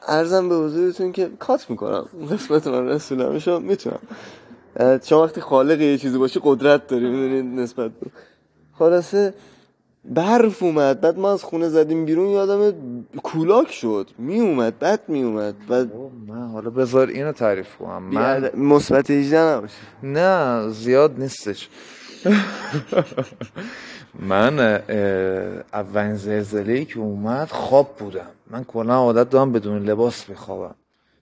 ارزم 0.08 0.50
به 0.50 0.56
حضورتون 0.56 1.12
که 1.12 1.30
کات 1.40 1.70
می‌کنم. 1.70 2.08
قسمت 2.32 2.68
من 2.68 2.88
رسولم 2.88 3.40
شما 3.40 3.60
می‌تونم. 3.60 4.00
شما 5.04 5.24
وقتی 5.24 5.42
خالق 5.42 5.82
یه 5.82 5.98
چیزی 5.98 6.18
باشی 6.18 6.40
قدرت 6.44 6.88
داری 6.88 7.10
می‌دونید 7.10 7.60
نسبت 7.60 7.92
به 7.92 8.12
خلاصه 8.74 9.34
برف 10.06 10.64
اومد 10.64 11.02
بعد 11.02 11.20
ما 11.20 11.34
از 11.34 11.44
خونه 11.44 11.70
زدیم 11.70 12.06
بیرون 12.06 12.28
یادم 12.30 12.74
کولاک 13.24 13.72
شد. 13.72 14.10
می 14.18 14.40
اومد 14.40 14.80
بعد 14.80 15.00
می 15.08 15.24
اومد 15.24 15.56
و 15.70 15.86
من 16.28 16.48
حالا 16.48 16.70
بذار 16.70 17.08
اینو 17.08 17.32
تعریف 17.32 17.76
کنم. 17.76 18.04
من 18.04 18.50
مثبت 18.56 19.12
18 19.12 19.40
نباشه. 19.40 19.74
نه 20.04 20.70
زیاد 20.70 21.20
نیستش. 21.20 21.70
من 24.20 24.60
اولین 25.74 26.16
زلزله 26.16 26.74
ای 26.74 26.86
که 26.86 27.00
اومد 27.00 27.48
خواب 27.48 27.96
بودم. 28.00 28.32
من 28.50 28.64
کلا 28.64 28.96
عادت 28.96 29.30
دارم 29.30 29.52
بدون 29.52 29.84
لباس 29.84 30.26
بخوابم. 30.26 30.76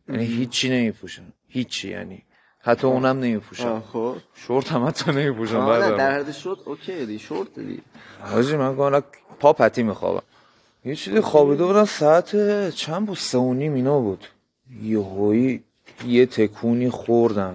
یعنی 0.10 0.26
هیچی 0.26 0.70
نمیپوشم. 0.70 1.24
هیچی 1.48 1.90
یعنی 1.90 2.24
حتی 2.64 2.88
اونم 2.88 3.20
نمیپوشم. 3.20 3.84
خب. 3.94 4.16
شورت 4.36 4.72
هم 4.72 4.86
حتی 4.88 5.12
نمیپوشم 5.12 5.56
آه، 5.58 5.80
بعدم 5.80 5.98
در 5.98 6.12
حد 6.20 6.32
شد 6.32 6.58
اوکی 6.66 7.06
دی 7.06 7.20
شورت 7.20 7.60
دی 7.60 7.82
حاجی 8.22 8.56
من 8.56 8.76
کلا 8.76 9.02
پا 9.40 9.54
پتی 9.54 9.84
میخوابم. 9.84 10.22
یه 10.86 10.96
چیزی 10.96 11.20
خوابیده 11.22 11.64
بودم 11.66 11.86
ساعت 11.86 12.30
چند 12.70 13.06
بود؟ 13.06 13.18
سه 13.18 13.38
و 13.38 13.54
نیم 13.54 13.74
اینا 13.74 14.00
بود. 14.00 14.28
یهویی 14.84 15.64
یه 16.08 16.26
تکونی 16.26 16.90
خوردم. 16.90 17.54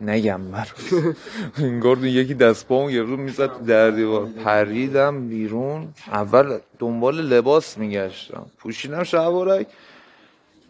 نگم 0.00 0.50
بر 0.50 0.68
انگار 1.58 2.04
یکی 2.04 2.34
دست 2.34 2.66
پامو 2.66 2.90
گرفت 2.90 3.10
می‌زد 3.10 3.64
در 3.66 3.90
دیوار. 3.90 4.26
پریدم 4.44 5.28
بیرون. 5.28 5.88
اول 6.06 6.58
دنبال 6.78 7.20
لباس 7.20 7.78
میگشتم. 7.78 8.46
پوشیدم 8.58 9.02
شلوارک 9.02 9.66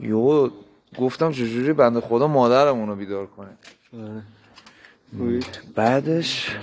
یهو 0.00 0.50
گفتم 0.98 1.32
چجوری 1.32 1.72
بنده 1.72 2.00
خدا 2.00 2.26
مادرمون 2.26 2.88
رو 2.88 2.96
بیدار 2.96 3.26
کنه. 3.26 3.48
بعدش 5.74 6.56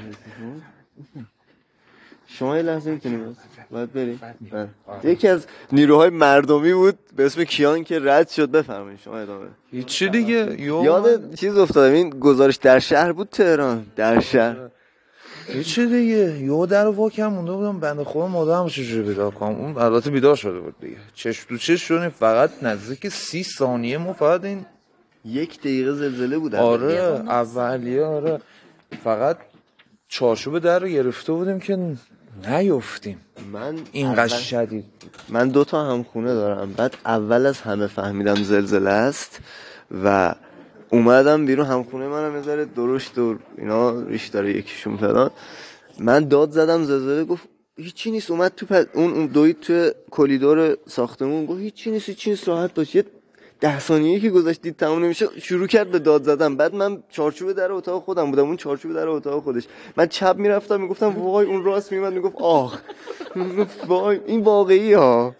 شما 2.27 2.57
یه 2.57 2.63
لحظه 2.63 2.91
می‌تونی 2.91 3.17
بس. 3.17 3.35
باید 3.71 3.93
بریم 3.93 4.19
بله. 4.51 4.69
یکی 5.03 5.27
از 5.27 5.47
نیروهای 5.71 6.09
مردمی 6.09 6.73
بود 6.73 6.99
به 7.15 7.25
اسم 7.25 7.43
کیان 7.43 7.83
که 7.83 7.99
رد 8.03 8.29
شد. 8.29 8.51
بفرمایید 8.51 8.99
شما 8.99 9.17
ادامه. 9.17 9.47
هیچی 9.71 10.09
دیگه. 10.09 10.61
یاد 10.61 11.35
چیز 11.35 11.57
افتادم. 11.57 11.93
این 11.93 12.09
گزارش 12.09 12.55
در 12.55 12.79
شهر 12.79 13.11
بود 13.11 13.29
تهران. 13.29 13.85
در 13.95 14.19
شهر. 14.19 14.57
چه 15.65 15.85
دیگه؟ 15.85 16.39
یه 16.41 16.65
در 16.65 16.87
واکم 16.87 17.27
مونده 17.27 17.51
بودم 17.51 17.79
بنده 17.79 18.03
خدا 18.03 18.27
مادرم 18.27 18.67
چجوری 18.67 19.01
بیدار 19.07 19.31
کنم؟ 19.31 19.55
اون 19.55 19.77
البته 19.77 20.09
بیدار 20.09 20.35
شده 20.35 20.59
بود 20.59 20.75
دیگه. 20.81 20.97
چش 21.13 21.43
تو 21.49 21.57
چش 21.57 21.81
شدیم 21.87 22.09
فقط 22.09 22.49
نزدیک 22.63 23.07
سی 23.09 23.43
ثانیه 23.43 23.97
ما 23.97 24.13
فقط 24.13 24.43
این 24.43 24.65
یک 25.25 25.59
دقیقه 25.59 25.93
زلزله 25.93 26.37
بود 26.37 26.55
آره 26.55 26.93
اولیه 27.27 28.03
آره. 28.03 28.39
فقط 29.03 29.37
چارچوب 30.07 30.59
در 30.59 30.79
رو 30.79 30.87
گرفته 30.87 31.33
بودیم 31.33 31.59
که 31.59 31.95
نیفتیم. 32.47 33.17
من 33.53 33.75
اینقدر 33.91 34.19
اول- 34.33 34.41
شدید. 34.41 34.85
من 35.29 35.49
دو 35.49 35.63
تا 35.63 35.91
هم 35.91 36.03
خونه 36.03 36.33
دارم. 36.33 36.73
بعد 36.73 36.97
اول 37.05 37.45
از 37.45 37.61
همه 37.61 37.87
فهمیدم 37.87 38.35
زلزله 38.43 38.89
است 38.89 39.39
و 40.03 40.35
اومدم 40.89 41.45
بیرون 41.45 41.65
همخونه 41.65 42.07
منم 42.07 42.35
یه 42.35 42.41
ذره 42.41 42.65
درشت 42.65 43.17
و 43.17 43.35
اینا 43.57 44.01
ریش 44.01 44.27
داره 44.27 44.57
یکیشون 44.57 44.97
فلان. 44.97 45.31
من 45.99 46.27
داد 46.27 46.51
زدم 46.51 46.83
زلزله 46.83 47.23
گفت 47.23 47.47
هیچی 47.77 48.11
نیست 48.11 48.31
اومد 48.31 48.51
تو 48.55 48.65
پد... 48.65 48.89
اون 48.93 49.25
دوید 49.25 49.59
تو 49.59 49.91
کلیدور 50.11 50.77
ساختمون 50.87 51.45
گفت 51.45 51.59
هیچی 51.59 51.91
نیست 51.91 52.09
هیچی 52.09 52.29
نیست 52.29 52.47
راحت 52.47 52.73
باش. 52.73 52.95
یه 52.95 53.05
ده 53.59 53.79
ثانیه 53.79 54.19
که 54.19 54.29
گذاشت 54.29 54.61
دید 54.61 54.75
تموم 54.75 55.03
نمیشه 55.03 55.27
شروع 55.41 55.67
کرد 55.67 55.91
به 55.91 55.99
داد 55.99 56.23
زدن. 56.23 56.55
بعد 56.55 56.75
من 56.75 57.03
چارچوب 57.09 57.51
در 57.51 57.71
اتاق 57.71 58.03
خودم 58.03 58.31
بودم 58.31 58.43
اون 58.43 58.57
چارچوب 58.57 58.93
در 58.93 59.07
اتاق 59.07 59.43
خودش. 59.43 59.63
من 59.97 60.07
چپ 60.07 60.35
می‌رفتم 60.37 60.81
می‌گفتم 60.81 61.17
وای 61.17 61.45
اون 61.45 61.63
راست 61.63 61.91
میومد 61.91 62.13
می‌گفت 62.13 62.35
آخ. 62.39 62.81
وای 63.87 64.19
این 64.25 64.41
واقعی 64.41 64.93
ها. 64.93 65.35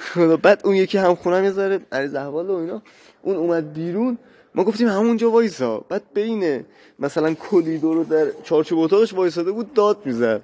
خدا 0.00 0.36
بعد 0.36 0.60
اون 0.64 0.74
یکی 0.74 0.98
هم 0.98 1.14
خونم 1.14 1.44
یه 1.44 1.50
ذره 1.50 1.80
عریض 1.92 2.14
احوال 2.14 2.50
و 2.50 2.54
اینا 2.54 2.82
اون 3.22 3.36
اومد 3.36 3.72
بیرون. 3.72 4.18
ما 4.54 4.64
گفتیم 4.64 4.88
همونجا 4.88 5.30
وایسا. 5.30 5.84
بعد 5.88 6.02
بین 6.14 6.64
مثلا 6.98 7.34
کلیدور 7.34 7.96
رو 7.96 8.04
در 8.04 8.26
چارچوب 8.44 8.78
اتاقش 8.78 9.14
وایساده 9.14 9.52
بود 9.52 9.74
داد 9.74 9.98
می‌زد. 10.04 10.42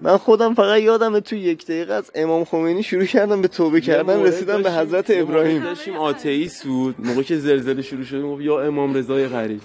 من 0.00 0.16
خودم 0.16 0.54
فقط 0.54 0.80
یادمه 0.80 1.20
تو 1.20 1.36
یک 1.36 1.64
دقیقه 1.64 1.92
از 1.94 2.10
امام 2.14 2.44
خمینی 2.44 2.82
شروع 2.82 3.04
کردم 3.04 3.42
به 3.42 3.48
توبه 3.48 3.80
کردن 3.80 4.22
رسیدم 4.22 4.62
به 4.62 4.72
حضرت 4.72 5.06
ابراهیم. 5.08 5.62
داشتیم 5.62 5.96
آتئیست 5.96 6.64
بود 6.64 6.94
موقعی 6.98 7.24
که 7.24 7.36
زلزله 7.36 7.82
شروع 7.82 8.04
شد 8.04 8.22
گفت 8.22 8.42
یا 8.42 8.60
امام 8.60 8.94
رضای 8.94 9.28
غریب. 9.28 9.60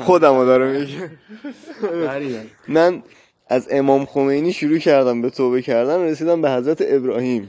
خودم 0.00 0.38
رو 0.38 0.44
داره 0.44 0.80
میگه. 0.80 1.10
من 2.68 3.02
از 3.48 3.68
امام 3.70 4.04
خمینی 4.04 4.52
شروع 4.52 4.78
کردم 4.78 5.22
به 5.22 5.30
توبه 5.30 5.62
کردن 5.62 6.02
رسیدم 6.02 6.42
به 6.42 6.50
حضرت 6.50 6.78
ابراهیم. 6.80 7.48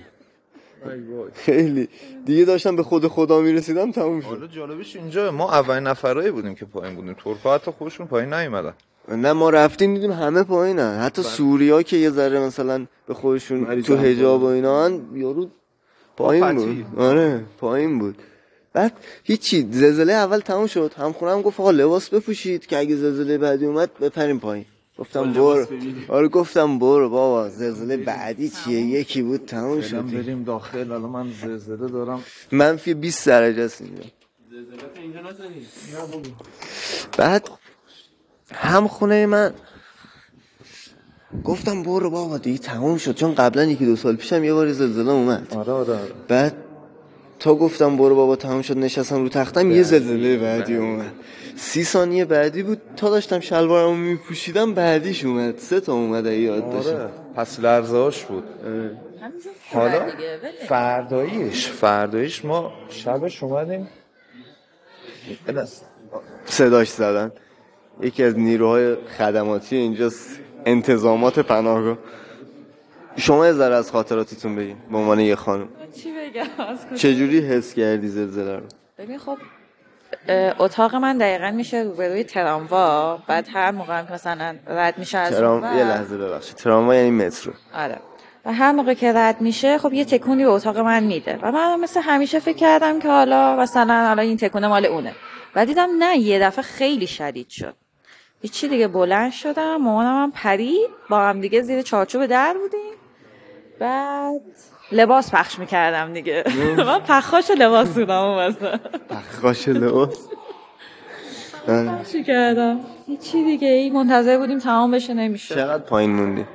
خیلی. 1.34 1.88
دیگه 2.26 2.46
داشتم 2.46 2.76
به 2.76 2.84
خود 2.84 3.08
خدا 3.08 3.42
می‌رسیدم 3.42 3.92
تموم 3.92 4.22
شد. 4.22 4.28
حالا 4.28 4.48
جالبش 4.48 4.96
اینجا 4.96 5.32
ما 5.32 5.52
اولین 5.52 5.84
نفرایی 5.84 6.32
بودیم 6.32 6.56
که 6.56 6.66
پایین 6.66 6.96
بودیم. 6.96 7.14
ترکا 7.14 7.56
حتی 7.56 7.72
خودشون 7.72 8.08
پایین 8.08 8.34
نیومدن. 8.34 8.74
نه 9.08 9.34
ما 9.34 9.50
رفتیم 9.50 9.94
دیدیم 9.94 10.12
همه 10.12 10.44
پایینن. 10.44 11.00
حتی 11.00 11.24
سوریا 11.24 11.82
که 11.82 11.98
یه 11.98 12.10
ذره 12.10 12.40
مثلا 12.40 12.86
به 13.08 13.14
خودشون 13.14 13.82
تو 13.82 13.96
هم 13.96 14.06
حجاب 14.06 14.42
و 14.42 14.46
اینا 14.46 14.86
هن، 14.86 15.02
یارو 15.14 15.50
پایین. 16.18 16.56
بود. 16.56 17.00
آره 17.00 17.44
پایین 17.58 18.00
بود. 18.00 18.16
بعد 18.74 18.94
هیچی 19.24 19.68
زلزله 19.72 20.14
اول 20.14 20.40
تموم 20.40 20.68
شد. 20.68 20.92
همخونم 20.98 21.42
گفت 21.42 21.60
آقا 21.60 21.72
لباس 21.72 22.10
بپوشید 22.10 22.66
که 22.66 22.78
اگه 22.78 22.96
زلزله 22.96 23.38
بعدی 23.38 23.66
اومد 23.66 23.90
بپریم 24.02 24.40
پایین. 24.40 24.66
گفتم 25.00 25.34
برو. 25.34 25.66
آره 26.08 26.28
گفتم 26.28 26.80
برو 26.80 27.10
بابا 27.10 27.50
زلزله 27.50 27.98
بعدی 27.98 28.50
چیه؟ 28.50 28.80
یکی 28.82 29.22
بود 29.22 29.46
تموم 29.46 29.82
شد 29.82 30.06
بریم 30.12 30.44
داخل 30.44 30.92
الان 30.92 31.02
من 31.02 31.32
زلزله 31.42 31.88
دارم. 31.88 32.24
منفی 32.52 32.94
20 32.94 33.28
درجه 33.28 33.62
است 33.62 33.82
اینجا. 33.82 34.04
بعد 37.18 37.50
هم 38.52 38.88
خونه 38.88 39.26
من 39.26 39.54
گفتم 41.44 41.84
برو 41.84 42.10
بابا 42.10 42.38
دیگه 42.38 42.58
تموم 42.58 42.98
شد. 42.98 43.16
چون 43.16 43.36
قبلا 43.36 43.64
یکی 43.64 43.86
دو 43.86 43.96
سال 43.96 44.16
پیشم 44.16 44.44
یه 44.44 44.54
بار 44.54 44.72
زلزله 44.72 45.12
اومد. 45.12 45.54
آره 45.56 45.72
آره 45.74 45.94
آره. 45.94 46.12
بعد 46.28 46.54
تا 47.40 47.56
گفتم 47.56 47.98
برو 47.98 48.16
بابا 48.16 48.36
تمام 48.36 48.62
شد 48.62 48.78
نشستم 48.78 49.22
رو 49.24 49.30
تختم 49.30 49.72
یه 49.72 49.84
زلزله 49.84 50.38
بعدی 50.38 50.76
اومد. 50.76 51.12
سی 51.56 51.84
ثانیه 51.84 52.26
بعدی 52.26 52.64
بود 52.64 52.82
تا 52.96 53.10
داشتم 53.10 53.40
شلوارمو 53.40 53.96
میپوشیدم 53.96 54.74
بعدیش 54.74 55.26
اومد. 55.26 55.58
سه 55.58 55.80
تا 55.80 55.94
اومد 55.94 56.26
یاد 56.26 56.64
آره. 56.64 57.10
پس 57.36 57.60
لرزهاش 57.60 58.26
بود. 58.26 58.44
حالا 59.74 60.08
فرداییش 60.68 61.68
فرداییش 61.68 62.46
ما 62.46 62.74
شبش 62.90 63.44
اومدیم. 63.44 63.88
صداش 66.46 66.90
زدن. 66.90 67.32
یکی 68.02 68.24
از 68.24 68.38
نیروهای 68.38 68.96
خدماتی 69.18 69.76
اینجاست 69.76 70.40
انتظامات 70.66 71.40
پناهگاه. 71.40 71.98
شما 73.20 73.46
یه 73.46 73.54
ذره 73.54 73.76
از 73.76 73.92
خاطراتتون 73.92 74.56
بگین 74.56 74.78
به 74.92 74.98
عنوان 74.98 75.20
یه 75.20 75.36
خانم. 75.36 75.70
چی 76.04 76.12
بگم؟ 76.12 76.96
چجوری 76.96 77.40
حس 77.40 77.74
کردی 77.74 78.08
زلزله 78.08 78.56
رو؟ 78.56 78.64
ببین 78.98 79.18
خب 79.20 79.38
اتاق 80.60 80.96
من 80.96 81.18
دقیقا 81.18 81.52
میشه 81.52 81.78
روبروی 81.78 82.24
تراموا 82.24 83.18
بعد 83.28 83.48
هر 83.54 83.72
موقع 83.72 84.14
مثلا 84.14 84.56
رد 84.68 84.98
میشه 84.98 85.18
از 85.18 85.34
ترام 85.34 85.64
یه 85.64 85.84
لحظه 85.84 86.18
ببخشید. 86.18 86.56
تراما 86.56 86.96
یعنی 86.96 87.12
مترو. 87.12 87.54
آره. 87.74 87.98
و 88.46 88.54
هر 88.54 88.72
موقع 88.72 88.94
که 88.94 89.14
رد 89.14 89.42
میشه 89.42 89.78
خب 89.78 89.94
یه 89.94 90.06
تکونی 90.06 90.44
به 90.44 90.50
اتاق 90.50 90.78
من 90.78 91.04
میده. 91.04 91.40
و 91.42 91.52
من 91.52 91.80
مثل 91.80 92.02
همیشه 92.02 92.40
فکر 92.40 92.58
کردم 92.58 93.00
که 93.00 93.08
حالا 93.08 93.56
مثلا 93.56 94.08
حالا 94.08 94.22
این 94.22 94.38
تکونه 94.38 94.68
مال 94.68 94.86
اونه. 94.86 95.16
و 95.56 95.66
دیدم 95.66 95.90
نه 96.00 96.18
یه 96.18 96.40
دفعه 96.40 96.62
خیلی 96.62 97.08
شدید 97.08 97.50
شد. 97.50 97.76
هیچی 98.42 98.68
دیگه 98.68 98.88
بلند 98.88 99.32
شدم 99.32 99.78
مامانم 99.78 100.24
هم 100.24 100.32
پرید 100.32 100.90
با 101.10 101.20
هم 101.20 101.42
دیگه 101.42 101.62
زیر 101.62 101.82
چارچوب 101.82 102.26
در 102.26 102.54
بودیم. 102.62 103.00
بعد 103.80 104.42
لباس 104.92 105.32
پخش 105.32 105.60
می‌کردم 105.60 106.14
دیگه. 106.14 106.44
من 106.78 107.00
پخاش 107.00 107.52
لباس 107.52 107.88
بودم 107.88 108.16
اون. 108.16 108.56
پخاش 109.10 109.68
لباس؟ 109.68 110.28
آره. 111.68 111.98
پخش 111.98 112.16
کردم 112.16 112.80
هیچی 113.08 113.44
دیگه 113.44 113.68
ای؟ 113.68 113.90
منتظر 113.90 114.38
بودیم 114.38 114.60
تمام 114.60 114.92
بشه 114.92 115.14
نمی‌شد. 115.14 115.56
چقدر 115.56 115.84
پایین 115.84 116.12
موندی؟ 116.12 116.46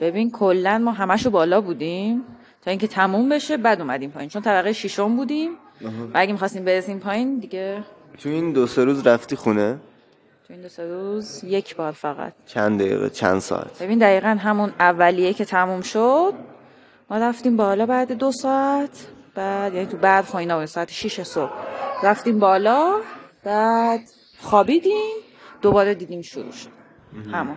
ببین 0.00 0.30
کلا 0.30 0.78
ما 0.78 0.92
همشو 0.92 1.30
بالا 1.30 1.60
بودیم. 1.60 2.24
تا 2.64 2.70
اینکه 2.70 2.86
تموم 2.86 3.28
بشه 3.28 3.56
بعد 3.56 3.80
اومدیم 3.80 4.10
پایین. 4.10 4.30
چون 4.30 4.42
طبقه 4.42 4.72
ششم 4.72 5.16
بودیم. 5.16 5.50
و 6.14 6.18
اگه 6.18 6.32
می‌خواستیم 6.32 6.64
برسیم 6.64 6.98
پایین 6.98 7.38
دیگه 7.38 7.84
تو 8.18 8.28
این 8.28 8.52
دو 8.52 8.66
سه 8.66 8.84
روز 8.84 9.06
رفتی 9.06 9.36
خونه؟ 9.36 9.78
تو 10.46 10.52
این 10.52 10.62
دو 10.62 10.68
سه 10.68 10.86
روز 10.86 11.44
یک 11.44 11.76
بار 11.76 11.92
فقط. 11.92 12.32
چند 12.46 12.80
دقیقه؟ 12.80 13.10
چند 13.10 13.38
ساعت؟ 13.38 13.82
ببین 13.82 13.98
دقیقا 13.98 14.28
همون 14.28 14.72
اولیه 14.80 15.34
که 15.34 15.44
تموم 15.44 15.80
شد 15.80 16.32
ما 17.10 17.16
رفتیم 17.18 17.56
بالا 17.56 17.86
بعد 17.86 18.12
دو 18.12 18.32
ساعت 18.32 19.06
بعد 19.34 19.74
یعنی 19.74 19.86
تو 19.86 19.96
و 20.32 20.36
اینا 20.36 20.58
بود 20.58 20.66
ساعت 20.66 20.90
6 20.90 21.22
صبح. 21.22 21.52
رفتیم 22.02 22.38
بالا 22.38 23.00
بعد 23.44 24.00
خوابیدیم 24.40 25.12
دوباره 25.62 25.94
دیدیم 25.94 26.22
شروع 26.22 26.52
شد. 26.52 26.68
همون. 27.32 27.56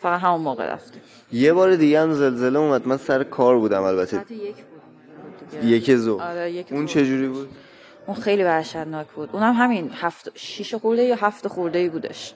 فقط 0.00 0.20
همون 0.20 0.40
موقع 0.40 0.72
رفتیم. 0.72 1.00
یه 1.32 1.52
بار 1.52 1.76
دیگه 1.76 2.00
هم 2.00 2.12
زلزله 2.12 2.58
اومد 2.58 2.88
من 2.88 2.96
سر 2.96 3.24
کار 3.24 3.58
بودم 3.58 3.82
البته. 3.82 4.10
ساعت 4.10 4.30
یک 4.30 4.54
بود. 4.56 5.50
دیگه. 5.50 5.66
یک 5.66 5.96
زو 5.96 6.20
آره، 6.20 6.52
یک 6.52 6.72
اون. 6.72 6.86
چجوری 6.86 7.28
بود؟ 7.28 7.48
اون 8.06 8.16
خیلی 8.16 8.44
وحشتناک 8.44 9.06
بود. 9.06 9.30
اونم 9.32 9.52
همین 9.52 9.90
هفت 9.94 10.38
شیش 10.38 10.74
خورده 10.74 11.02
یا 11.02 11.16
هفت 11.16 11.48
خورده 11.48 11.78
ای 11.78 11.88
بودش. 11.88 12.34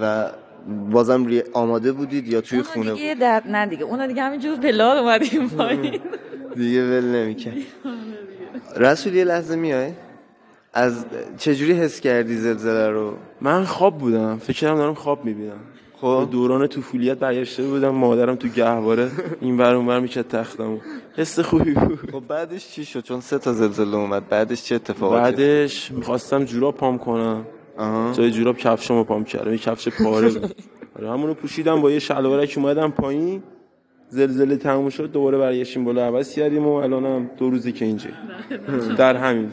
و 0.00 0.30
بازم 0.90 1.26
ری... 1.26 1.42
آماده 1.52 1.92
بودید 1.92 2.28
یا 2.28 2.40
توی 2.40 2.62
خونه 2.62 2.92
دیگه 2.92 3.14
بود؟ 3.14 3.20
در... 3.20 3.42
نه 3.46 3.66
دیگه 3.66 3.84
اونو 3.84 4.06
دیگه 4.06 4.22
همینجور 4.22 4.56
پلار 4.56 4.96
اومدیم 4.96 5.48
پایین. 5.48 6.00
دیگه 6.56 6.98
ول 6.98 7.04
نمی‌کرد. 7.04 7.54
رسول 8.76 9.14
یه 9.14 9.24
لحظه 9.24 9.56
میای؟ 9.56 9.92
از 10.72 11.06
چجوری 11.38 11.72
حس 11.72 12.00
کردی 12.00 12.36
زلزله 12.36 12.88
رو؟ 12.88 13.14
من 13.40 13.64
خواب 13.64 13.98
بودم. 13.98 14.38
فکر 14.38 14.58
کردم 14.58 14.76
دارم 14.76 14.94
خواب 14.94 15.24
می‌بینم. 15.24 15.60
خب. 16.00 16.24
خب 16.24 16.30
دوران 16.30 16.66
طفولیت 16.66 17.18
برگشته 17.18 17.62
بودم 17.62 17.88
مادرم 17.88 18.36
تو 18.36 18.48
گهواره 18.48 19.10
این 19.40 19.58
ور 19.58 19.74
اون 19.74 19.86
ور 19.86 20.00
می‌کرد 20.00 20.28
تختمو. 20.28 20.78
حس 21.16 21.40
خوبی 21.40 21.72
بود. 21.72 22.10
خب 22.12 22.22
بعدش 22.28 22.68
چی 22.68 22.84
شد؟ 22.84 23.00
چون 23.00 23.20
سه 23.20 23.38
تا 23.38 23.52
زلزله 23.52 23.96
اومد 23.96 24.28
بعدش 24.28 24.64
چه 24.64 24.74
اتفاقاتی؟ 24.74 25.36
بعدش 25.36 25.92
می‌خواستم 25.92 26.44
جوراب 26.44 26.76
پام 26.76 26.98
کنم. 26.98 27.46
جای 28.12 28.30
جوراب 28.30 28.56
کفشمو 28.56 29.04
پام 29.04 29.24
کردم. 29.24 29.52
یه 29.52 29.58
کفش 29.58 29.88
پاره 29.88 30.28
بود. 30.28 30.54
آره 30.98 31.10
همونو 31.10 31.34
پوشیدم 31.34 31.80
با 31.80 31.90
یه 31.90 31.98
شلوارک 31.98 32.54
اومدم 32.56 32.90
پایین. 32.90 33.42
زلزله 34.08 34.56
تموم 34.56 34.88
شد 34.88 35.12
دوباره 35.12 35.38
برگشتیم 35.38 35.84
بالا. 35.84 36.06
عوض 36.06 36.34
کردیم 36.34 36.66
و 36.66 36.72
الانم 36.72 37.30
دو 37.36 37.50
روزی 37.50 37.72
که 37.72 37.84
اینجا. 37.84 38.10
در 38.98 39.16
همین. 39.16 39.50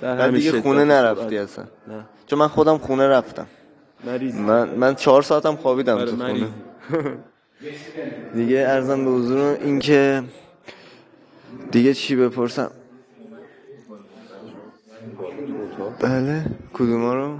در 0.00 0.20
همین 0.20 0.40
دیگه. 0.40 0.60
خونه 0.60 0.84
نرفتی 0.84 1.38
اصلا. 1.38 1.64
نه. 1.88 2.04
چون 2.26 2.38
من 2.38 2.48
خودم 2.48 2.78
خونه 2.78 3.08
رفتم. 3.08 3.46
مریض 4.04 4.34
من 4.34 4.68
من 4.68 4.94
چهار 4.94 5.22
ساعتم 5.22 5.56
خوابیدم 5.56 5.96
آره، 5.96 6.10
تو. 6.10 6.16
خونه. 6.16 6.46
دیگه 8.34 8.64
ارزم 8.68 9.04
به 9.04 9.10
حضور 9.10 9.56
اینکه 9.64 10.22
دیگه 11.70 11.94
چی 11.94 12.16
بپرسم؟ 12.16 12.70
بله. 16.00 16.44
کدوما 16.74 17.14
رو؟ 17.14 17.38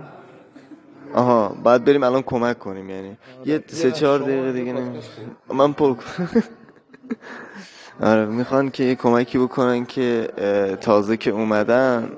آها 1.14 1.56
باید 1.62 1.84
بریم 1.84 2.02
الان 2.02 2.22
کمک 2.22 2.58
کنیم 2.58 2.90
یعنی. 2.90 3.16
یه 3.44 3.64
سه 3.66 3.90
چهار 3.90 4.18
دقیقه 4.18 4.52
دیگه 4.52 4.72
نمیشه 4.72 5.08
من 5.54 5.72
پر 5.72 5.94
کنم 5.94 6.28
آره 8.00 8.26
می‌خوان 8.26 8.70
که 8.70 8.84
یه 8.84 8.94
کمکی 8.94 9.38
بکنن 9.38 9.84
که 9.86 10.28
تازه 10.80 11.16
که 11.16 11.30
اومدن 11.30 12.08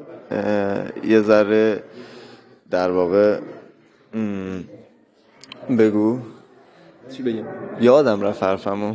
یه 1.04 1.20
ذره 1.20 1.82
در 2.70 2.90
واقع 2.90 3.40
بگو. 5.78 6.18
چی 7.12 7.22
بگم؟ 7.22 7.44
یادم 7.80 8.20
رفت 8.20 8.42
حرفمو. 8.42 8.94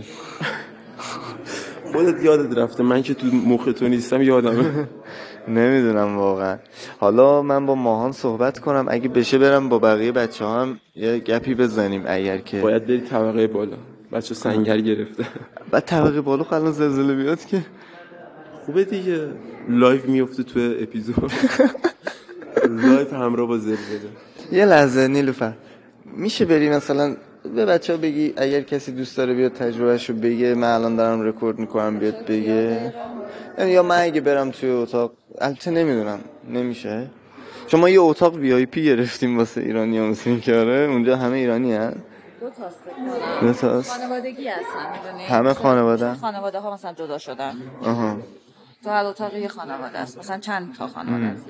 خودت 1.94 2.24
یادت 2.24 2.58
رفته 2.58 2.84
من 2.84 3.02
که 3.02 3.14
تو 3.14 3.28
مخ 3.28 3.66
تو 3.66 3.88
نیستم 3.88 4.22
یادمه. 4.22 4.66
نمی‌دونم 5.50 6.18
واقعا. 6.18 6.58
حالا 7.00 7.42
من 7.42 7.66
با 7.66 7.76
ماهان 7.76 8.12
صحبت 8.12 8.60
کنم. 8.60 8.86
اگه 8.90 9.10
بشه 9.10 9.38
برم 9.38 9.70
با 9.70 9.80
بقیه 9.80 10.12
بچه 10.12 10.46
هم 10.46 10.80
یه 10.96 11.18
گپی 11.20 11.56
بزنیم 11.56 12.04
اگر 12.08 12.38
که. 12.38 12.62
باید 12.62 12.86
بری 12.88 13.02
طبقه 13.02 13.48
بالا. 13.48 13.78
بچه 14.12 14.36
سنگر 14.36 14.80
گرفته. 14.80 15.26
بعد 15.72 15.86
طبقه 15.86 16.22
بالا 16.22 16.44
خب 16.44 16.54
الان 16.54 16.72
زلزله 16.72 17.16
بیاد 17.16 17.46
که. 17.46 17.62
خوبه 18.66 18.84
دیگه. 18.84 19.28
live 19.70 20.06
میفته 20.06 20.44
تو 20.44 20.60
اپیزود. 20.60 21.32
live 22.70 23.14
همراه 23.14 23.48
با 23.48 23.58
زلزله. 23.58 24.10
یه 24.52 24.66
لحظه 24.66 25.08
نیلوفر. 25.08 25.54
میشه 26.06 26.46
بری 26.46 26.70
مثلا 26.70 27.16
به 27.56 27.66
بچه 27.66 27.94
ها 27.94 28.00
بگی 28.00 28.34
اگر 28.38 28.62
کسی 28.62 28.92
دوست 28.92 29.18
داره 29.18 29.34
بیاد 29.34 29.54
تجربهش 29.54 30.10
رو 30.10 30.16
بگه؟ 30.16 30.54
من 30.56 30.68
الان 30.74 30.96
دارم 30.96 31.22
رکورد 31.22 31.60
می‌کنم 31.60 32.00
بیاد 32.00 32.26
بگه. 32.26 32.94
یا 33.58 33.84
من 33.84 34.02
اگه 34.02 34.22
برم 34.22 34.52
توی 34.52 34.70
اتاق 34.70 35.12
البته 35.42 35.72
نمی‌دونم 35.72 36.20
نمیشه. 36.50 37.08
چون 37.68 37.80
ما 37.80 37.90
یه 37.90 38.02
اتاق 38.02 38.36
VIP 38.36 38.86
گرفتیم 38.86 39.38
واسه 39.38 39.62
ایرانی 39.62 39.98
ها 39.98 40.06
مثل 40.06 40.40
که 40.40 40.56
آره 40.56 40.88
اونجا 40.92 41.18
همه 41.18 41.38
ایرانی 41.38 41.74
هست 41.74 41.98
دو 42.42 42.50
تاست 42.50 42.80
دو 43.42 43.54
تاست. 43.54 43.92
خانوادگی 43.92 44.48
هستن 44.48 45.04
می‌دونی؟ 45.06 45.26
همه 45.26 45.54
خانواده. 45.54 46.14
خانواده 46.14 46.60
ها 46.60 46.74
مثلا 46.74 46.94
جدا 46.94 47.18
شدن. 47.18 47.56
آها. 47.84 48.18
تو 48.84 48.90
هر 48.90 49.06
اتاقی 49.06 49.40
یه 49.40 49.48
خانواده 49.48 49.98
است. 49.98 50.18
مثلا 50.18 50.38
چند 50.38 50.76
تا 50.78 50.88
خانواده 50.88 51.26
است 51.26 51.46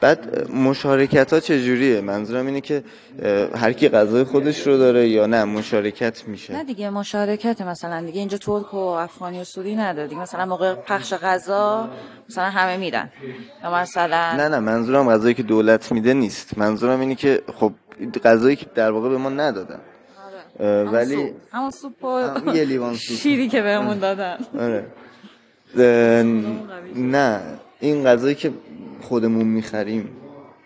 بعد 0.00 0.50
مشارکت 0.50 1.32
ها 1.32 1.40
چجوریه؟ 1.40 2.00
منظورم 2.00 2.46
اینه 2.46 2.60
که 2.60 2.84
هر 3.54 3.72
کی 3.72 3.88
غذای 3.88 4.24
خودش 4.24 4.66
رو 4.66 4.78
داره 4.78 5.08
یا 5.08 5.26
نه 5.26 5.44
مشارکت 5.44 6.28
میشه؟ 6.28 6.52
نه 6.52 6.64
دیگه 6.64 6.90
مشارکت 6.90 7.60
مثلا 7.60 8.00
دیگه. 8.00 8.18
اینجا 8.18 8.38
ترک 8.38 8.74
و 8.74 8.76
افغانی 8.76 9.40
و 9.40 9.44
سوری 9.44 9.76
نداره 9.76 10.08
دیگه 10.08 10.20
مثلا 10.20 10.46
موقع 10.46 10.74
پخش 10.74 11.12
غذا 11.12 11.88
مثلا 12.28 12.44
همه 12.44 12.76
میرن. 12.76 13.10
یا 13.62 13.74
مثلا 13.74 14.36
نه 14.36 14.48
نه 14.48 14.58
منظورم 14.58 15.10
غذایی 15.10 15.34
که 15.34 15.42
دولت 15.42 15.92
میده 15.92 16.14
نیست. 16.14 16.58
منظورم 16.58 17.00
اینه 17.00 17.14
که 17.14 17.42
خب 17.54 17.72
غذایی 18.24 18.56
که 18.56 18.66
در 18.74 18.90
واقع 18.90 19.08
به 19.08 19.16
ما 19.16 19.28
ندادن. 19.28 19.80
همون 20.60 20.88
ولی. 20.88 21.32
همون 21.52 21.70
سوپ 21.70 22.04
هم 22.04 22.54
یه 22.54 22.64
لیوان 22.64 22.94
سوپ. 22.94 23.18
شیری 23.22 23.48
که 23.48 23.62
بهمون 23.62 23.98
دادن. 23.98 24.38
آره. 24.58 24.86
نه. 26.96 27.40
این 27.84 28.04
غذایی 28.04 28.34
که 28.34 28.50
خودمون 29.00 29.46
می‌خریم. 29.46 30.08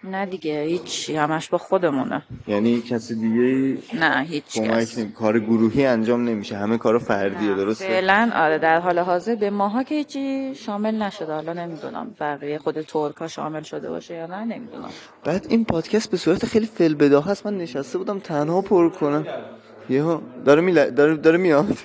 نه 0.05 0.27
دیگه 0.27 0.63
هیچی 0.63 1.17
همش 1.17 1.49
با 1.49 1.59
خودمونه. 1.59 2.23
یعنی 2.47 2.81
کسی 2.81 3.15
دیگه 3.15 3.79
نه 3.95 4.27
هیچ 4.29 4.61
کس. 4.61 4.99
کار 4.99 5.41
گروهی 5.41 5.87
انجام 5.87 6.29
نمیشه 6.29 6.57
همه 6.57 6.79
کار 6.79 6.99
فردیه 6.99 7.55
درسته؟ 7.55 7.85
فعلا 7.85 8.31
آره 8.35 8.59
در 8.59 8.81
حال 8.81 8.99
حاضر. 8.99 9.35
به 9.35 9.51
ماها 9.51 9.83
که 9.83 9.95
هیچی 9.95 10.55
شامل 10.55 11.03
نشده 11.03 11.33
حالا 11.33 11.53
نمی‌دونم 11.53 12.15
بقیه 12.21 12.59
خود 12.59 12.81
ترکا 12.81 13.29
شامل 13.29 13.63
شده 13.63 13.91
باشه 13.91 14.15
یا 14.15 14.27
نه 14.27 14.45
نمی‌دونم. 14.45 14.89
بعد 15.25 15.47
این 15.49 15.65
پادکست 15.65 16.11
به 16.11 16.17
صورت 16.17 16.47
خیلی 16.47 16.67
فی‌البداهه 16.67 17.21
است 17.21 17.47
من 17.47 17.59
نشسته 17.59 17.99
بودم 17.99 18.19
تنها 18.19 18.61
پر 18.61 18.89
کنم. 18.89 19.27
یهو 19.91 20.21
داره 20.45 20.61
میل... 20.63 20.91
داره 20.91 21.17
داره 21.17 21.39
میاد. 21.39 21.79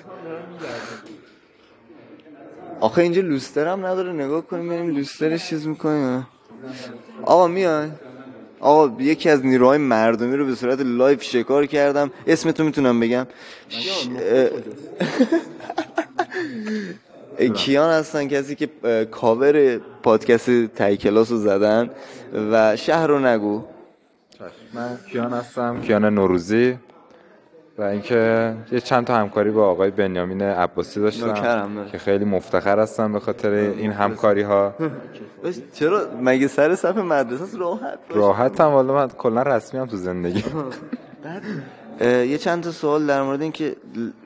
آخه 2.83 3.01
اینجا 3.01 3.21
لوستر 3.21 3.67
هم 3.67 3.85
نداره. 3.85 4.11
نگاه 4.13 4.41
کنیم 4.47 4.69
بریم 4.69 4.95
لوسترش 4.95 5.49
چیز 5.49 5.67
می‌کنیم. 5.67 6.27
آقا 7.23 7.47
میای. 7.47 7.89
آقا 8.59 9.01
یکی 9.01 9.29
از 9.29 9.45
نیروهای 9.45 9.77
مردمی 9.77 10.37
رو 10.37 10.45
به 10.45 10.55
صورت 10.55 10.79
live 10.79 11.23
شکار 11.23 11.65
کردم. 11.65 12.11
اسمتو 12.27 12.63
می‌تونم 12.63 12.99
بگم. 12.99 13.27
ش... 13.69 14.07
کیان 17.55 17.89
هستن 17.89 18.27
کسی 18.27 18.55
که 18.55 18.69
کاور 19.11 19.77
پادکست 19.77 20.65
تای 20.65 20.97
کلاس 20.97 21.31
رو 21.31 21.37
زدن 21.37 21.89
و 22.51 22.75
شهر 22.75 23.07
رو 23.07 23.19
نگو. 23.19 23.63
من 24.73 24.97
کیان 25.11 25.33
هستم. 25.33 25.81
کیان 25.81 26.05
نوروزی. 26.05 26.77
و 27.77 27.81
اینکه 27.81 28.53
یه 28.71 28.79
چند 28.79 29.05
تا 29.05 29.15
همکاری 29.15 29.51
با 29.51 29.67
آقای 29.67 29.91
بنیامین 29.91 30.41
عباسی 30.41 30.99
داشتم. 30.99 31.85
که 31.91 31.97
خیلی 31.97 32.25
مفتخر 32.25 32.79
هستم 32.79 33.13
به 33.13 33.19
خاطر 33.19 33.49
این 33.49 33.91
همکاری 33.91 34.41
ها 34.41 34.75
چرا؟ 35.73 36.01
مگه 36.21 36.47
سر 36.47 36.75
صف 36.75 36.97
مدرسه 36.97 37.57
راحت 37.57 37.99
باش. 38.09 38.17
راحتم 38.17 38.67
والا 38.71 38.93
من 38.93 39.07
کلا 39.07 39.41
رسمی 39.41 39.79
هم 39.79 39.85
تو 39.85 39.97
زندگی. 39.97 40.43
یه 42.01 42.37
چند 42.37 42.63
تا 42.63 42.71
سوال 42.71 43.05
در 43.05 43.23
مورد 43.23 43.41
اینکه 43.41 43.75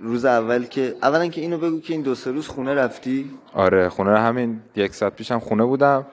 روز 0.02 0.26
اول 0.26 0.64
که 0.64 0.96
اولا 1.04 1.28
که 1.28 1.42
اینو 1.42 1.58
بگو 1.58 1.80
که 1.80 1.94
این 1.94 2.02
دو 2.02 2.16
سه 2.16 2.32
روز 2.32 2.48
خونه 2.48 2.74
رفتی؟ 2.74 3.32
آره 3.54 3.90
خونه 3.90 4.20
همین 4.20 4.62
یک 4.76 4.96
ساعت 4.96 5.16
پیشم 5.16 5.40
خونه 5.40 5.64
بودم. 5.66 6.06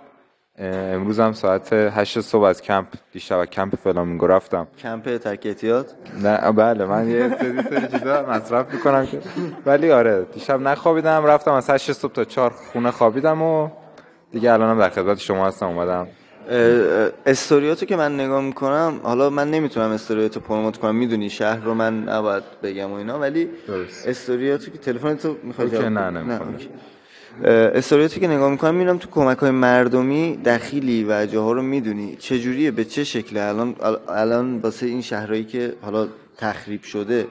امروز 0.59 1.21
هم 1.21 1.33
ساعت 1.33 1.73
هشت 1.73 2.21
صبح 2.21 2.43
از 2.43 2.63
کمپ 2.63 2.87
دیشب 3.13 3.45
کمپ 3.45 3.77
فلامینگو 3.77 4.27
رفتم. 4.27 4.67
کمپ 4.83 5.17
ترک 5.17 5.41
احتیاط 5.45 5.87
نه 6.23 6.53
بله 6.53 6.85
من 6.85 7.09
یه 7.09 7.37
سری 7.41 7.63
سری 7.63 7.99
چیزا 7.99 8.27
مصرف 8.29 8.75
می‌کنم. 8.75 9.07
که 9.07 9.21
ولی 9.67 9.91
آره 9.91 10.27
دیشب 10.35 10.61
نخوابیدم 10.61 11.27
رفتم 11.27 11.53
از 11.53 11.71
هشت 11.71 11.93
صبح 11.93 12.13
تا 12.13 12.25
چهار 12.25 12.51
خونه 12.51 12.91
خوابیدم 12.91 13.43
و 13.43 13.69
دیگه 14.33 14.53
الانم 14.53 14.79
در 14.79 14.91
خدمت 14.91 15.19
شما 15.19 15.47
هستم 15.47 15.67
اومدم. 15.67 16.07
استوریاتو 17.27 17.87
که 17.87 17.97
من 17.97 18.15
نگاه 18.15 18.43
می‌کنم 18.43 19.01
حالا 19.03 19.31
من 19.31 19.51
نمی‌تونم 19.51 19.91
استوریاتو 19.91 20.41
promote 20.41 20.77
کنم 20.77 20.95
می‌دونی 20.95 21.31
شهر 21.31 21.65
رو 21.65 21.75
من 21.75 22.09
نباید 22.09 22.43
بگم 22.63 22.91
و 22.91 22.95
اینا 22.95 23.19
ولی 23.19 23.49
درست. 23.67 24.09
استوریاتو 24.09 24.71
که 24.71 24.79
تلفن 24.79 25.15
تو 25.15 25.37
می‌خوای 25.43 25.67
okay، 25.67 25.79
جواب 25.79 25.93
نه، 25.93 26.41
استوریاتو 27.45 28.21
که 28.21 28.29
نگاه 28.29 28.51
می‌کنم 28.51 28.75
می‌بینم 28.75 28.99
تو 28.99 29.09
کمک 29.11 29.39
های 29.39 29.51
مردمی 29.51 30.37
دخیلی 30.37 31.05
و 31.09 31.27
جاها 31.27 31.53
رو 31.53 31.63
می‌دونی. 31.63 32.17
چجوریه؟ 32.17 32.71
به 32.71 32.85
چه 32.85 33.05
شکله؟ 33.05 33.41
الان 33.43 33.77
الان 34.09 34.59
واسه 34.59 34.87
این 34.87 35.03
شهرهایی 35.03 35.45
که 35.45 35.75
حالا 35.83 36.09
تخریب 36.39 36.83
شده 36.83 37.27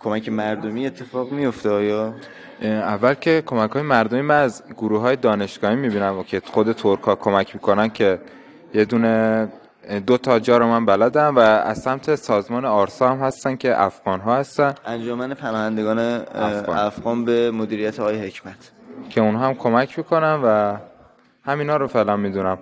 کمک 0.00 0.28
مردمی 0.28 0.86
اتفاق 0.86 1.32
میفته 1.32 1.70
آیا؟ 1.70 2.14
اول 2.62 3.14
که 3.14 3.42
کمک 3.46 3.70
های 3.70 3.82
مردمی 3.82 4.20
من 4.20 4.42
از 4.42 4.62
گروه 4.76 5.00
های 5.00 5.16
دانشگاهی 5.16 5.76
می‌بینم 5.76 6.22
که 6.22 6.42
خود 6.44 6.72
ترکا 6.72 7.14
کمک 7.14 7.54
می‌کنن 7.54 7.88
که 7.88 8.18
یه 8.74 8.84
دونه 8.84 9.48
دو 10.06 10.18
تا 10.18 10.38
جا 10.38 10.58
رو 10.58 10.66
من 10.66 10.86
بلدم 10.86 11.36
و 11.36 11.38
از 11.38 11.78
سمت 11.78 12.14
سازمان 12.14 12.64
آرسا 12.64 13.08
هم 13.08 13.18
هستن 13.18 13.56
که 13.56 13.82
افغان 13.82 14.20
ها 14.20 14.36
هستن. 14.36 14.74
انجمن 14.86 15.34
پناهندگان 15.34 15.98
اه، 15.98 16.22
افغان. 16.34 16.78
افغان 16.78 17.24
به 17.24 17.50
مدیریت 17.50 18.00
آقای 18.00 18.18
حکمت. 18.26 18.75
که 19.10 19.20
اونها 19.20 19.46
هم 19.46 19.54
کمک 19.54 19.98
می‌کنن 19.98 20.40
و 20.44 20.76
همینا 21.44 21.76
رو 21.76 21.86
فعلا 21.86 22.16
می‌دونم. 22.16 22.58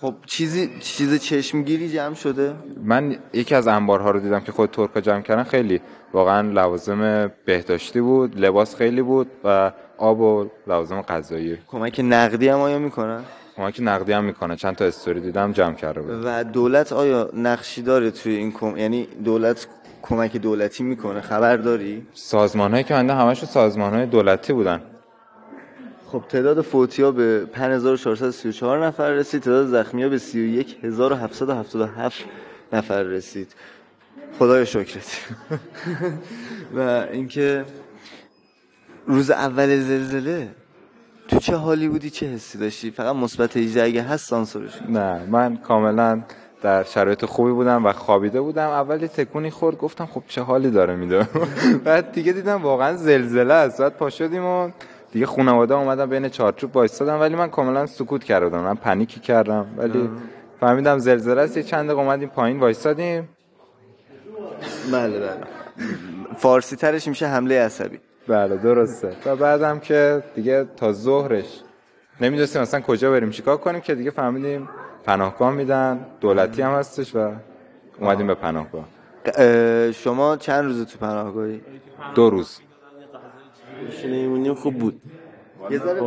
خب 0.00 0.14
چیزی 0.26 0.70
چیز 0.80 1.20
چشمگیری 1.20 1.88
جمع 1.88 2.14
شده؟ 2.14 2.54
من 2.84 3.16
یکی 3.32 3.54
از 3.54 3.68
انبارها 3.68 4.10
رو 4.10 4.20
دیدم 4.20 4.40
که 4.40 4.52
خود 4.52 4.70
ترکا 4.70 5.00
جمع 5.00 5.20
کردن 5.20 5.42
خیلی 5.42 5.80
واقعا 6.12 6.50
لوازم 6.50 7.30
بهداشتی 7.44 8.00
بود 8.00 8.40
لباس 8.40 8.76
خیلی 8.76 9.02
بود 9.02 9.30
و 9.44 9.72
آب 9.98 10.20
و 10.20 10.48
لوازم 10.66 11.00
غذایی. 11.00 11.58
کمک 11.68 12.00
نقدی 12.04 12.48
هم 12.48 12.58
آیا 12.58 12.78
می‌کنن؟ 12.78 13.20
کمک 13.56 13.76
نقدی 13.80 14.12
هم 14.12 14.24
می‌کنه. 14.24 14.56
چند 14.56 14.76
تا 14.76 14.84
استوری 14.84 15.20
دیدم 15.20 15.52
جمع 15.52 15.74
کرده 15.74 16.00
بود. 16.00 16.22
و 16.24 16.44
دولت 16.44 16.92
آیا 16.92 17.30
نقشی 17.36 17.82
داره 17.82 18.10
توی 18.10 18.36
این 18.36 18.52
کم... 18.52 18.76
یعنی 18.76 19.08
دولت 19.24 19.66
کمک 20.02 20.36
دولتی 20.36 20.82
می‌کنه؟ 20.82 21.20
خبر 21.20 21.56
داری؟ 21.56 22.06
سازمان 22.12 22.70
هایی 22.72 22.84
که 22.84 22.94
منده 22.94 23.14
همشون 23.14 23.48
سازمان 23.48 23.94
های 23.94 24.06
دولتی 24.06 24.52
بودن. 24.52 24.80
خب 26.12 26.22
تعداد 26.28 26.60
فوتی 26.60 27.02
ها 27.02 27.10
به 27.10 27.46
5434 27.46 28.86
نفر 28.86 29.10
رسید. 29.10 29.42
تعداد 29.42 29.66
زخمی 29.66 30.02
ها 30.02 30.08
به 30.08 30.18
31777 30.18 32.24
نفر 32.72 33.02
رسید. 33.02 33.54
خدای 34.38 34.66
شکرت. 34.66 35.20
و 36.76 37.06
اینکه 37.12 37.64
روز 39.06 39.30
اول 39.30 39.80
زلزله 39.80 40.48
تو 41.28 41.38
چه 41.38 41.56
حالی 41.56 41.88
بودی؟ 41.88 42.10
چه 42.10 42.26
حسی 42.26 42.58
داشتی؟ 42.58 42.90
فقط 42.90 43.16
مثبت 43.16 43.56
18 43.56 43.84
اگه 43.84 44.02
هست 44.02 44.28
سانسورش 44.28 44.82
نه 44.88 45.26
من 45.30 45.56
کاملا 45.56 46.22
در 46.62 46.82
شرایط 46.82 47.24
خوبی 47.24 47.52
بودم 47.52 47.86
و 47.86 47.92
خوابیده 47.92 48.40
بودم. 48.40 48.68
اول 48.68 49.02
یه 49.02 49.08
تکونی 49.08 49.50
خورد 49.50 49.78
گفتم 49.78 50.06
خب 50.06 50.22
چه 50.28 50.42
حالی 50.42 50.70
داره 50.70 50.96
میده. 50.96 51.28
بعد 51.84 52.12
دیگه 52.12 52.32
دیدم 52.32 52.62
واقعا 52.62 52.96
زلزله 52.96 53.54
است. 53.54 53.80
بعد 53.80 53.96
پا 53.96 54.10
شدیم 54.10 54.44
و 54.44 54.70
دیگه 55.16 55.26
خانواده 55.26 55.74
اومدن 55.74 56.06
بین 56.06 56.28
چارچوب 56.28 56.76
وایسادم 56.76 57.20
ولی 57.20 57.34
من 57.34 57.50
کاملا 57.50 57.86
سکوت 57.86 58.24
کردم 58.24 58.60
من 58.60 58.74
پنیکی 58.74 59.20
کردم. 59.20 59.66
ولی 59.76 60.10
فهمیدم 60.60 60.98
زلزله 60.98 61.40
است 61.40 61.56
یه 61.56 61.62
چند 61.62 61.86
دقیقه 61.86 62.00
اومدیم 62.00 62.28
پایین 62.28 62.60
وایسادیم 62.60 63.28
بله 64.92 65.18
بله. 65.18 65.36
فارسی 66.36 66.76
ترش 66.76 67.08
میشه 67.08 67.26
حمله 67.26 67.60
عصبی. 67.60 68.00
بله 68.28 68.56
درسته. 68.56 69.12
و 69.26 69.36
بعدم 69.36 69.78
که 69.78 70.22
دیگه 70.34 70.66
تا 70.76 70.92
ظهرش 70.92 71.60
نمی‌دونستیم 72.20 72.62
اصلا 72.62 72.80
کجا 72.80 73.10
بریم 73.10 73.30
چیکار 73.30 73.56
کنیم 73.56 73.80
که 73.80 73.94
دیگه 73.94 74.10
فهمیدیم 74.10 74.68
پناهگاه 75.04 75.52
میدن 75.52 76.06
دولتی 76.20 76.62
هم 76.62 76.72
هستش 76.72 77.16
و 77.16 77.32
اومدیم 78.00 78.26
به 78.26 78.34
پناهگاه. 78.34 78.84
اه، 79.34 79.92
شما 79.92 80.36
چند 80.36 80.64
روز 80.64 80.86
تو 80.86 80.98
پناهگاهی؟ 80.98 81.60
دو 82.14 82.30
روز. 82.30 82.60
نمیمونیم 84.04 84.54
خوب 84.54 84.78
بود. 84.78 85.00
یه 85.70 85.78
ذره 85.78 86.00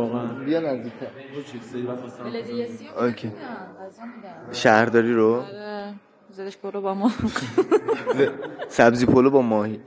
بیا 0.44 0.60
نزدیکتر. 0.60 1.06
اوکی 3.00 3.32
شهرداری 4.52 5.14
رو؟ 5.14 5.42
زدش 6.32 6.56
برو 6.56 6.80
با 6.80 6.94
ما. 6.94 7.10
سبزی 8.68 9.06
پلو 9.06 9.30
با 9.30 9.42
ماهی. 9.42 9.80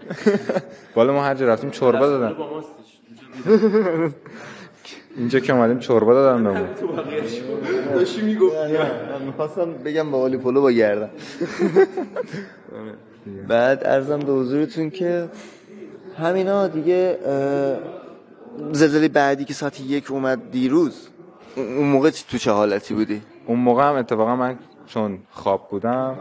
بالا 0.95 1.13
ما 1.13 1.23
هر 1.23 1.35
جا 1.35 1.47
رفتیم 1.47 1.69
چوربا 1.69 2.07
دادن. 2.07 2.35
اینجا 5.17 5.39
که 5.39 5.53
اومدیم 5.53 5.79
چوربا 5.79 6.13
دادن 6.13 6.43
بهمون 6.43 6.67
داشتی 7.95 8.21
می‌گفت 8.21 8.55
می‌خواستم 9.25 9.73
بگم 9.73 10.11
باقالی 10.11 10.37
پلو 10.37 10.61
با 10.61 10.71
گردن 10.71 11.09
بعد 13.47 13.81
عرضم 13.85 14.19
به 14.19 14.31
حضورتون 14.31 14.89
که 14.89 15.29
همینا 16.17 16.67
دیگه 16.67 17.17
زلزله 18.71 19.07
بعدی 19.07 19.45
که 19.45 19.53
ساعت 19.53 19.81
یک 19.81 20.11
اومد 20.11 20.51
دیروز 20.51 21.07
اون 21.55 21.87
موقع 21.87 22.09
تو 22.09 22.37
چه 22.37 22.51
حالتی 22.51 22.93
بودی؟ 22.93 23.21
اون 23.47 23.59
موقع 23.59 23.89
هم 23.89 23.95
اتفاقا 23.95 24.35
من 24.35 24.55
چون 24.85 25.19
خواب 25.31 25.69
بودم. 25.69 26.15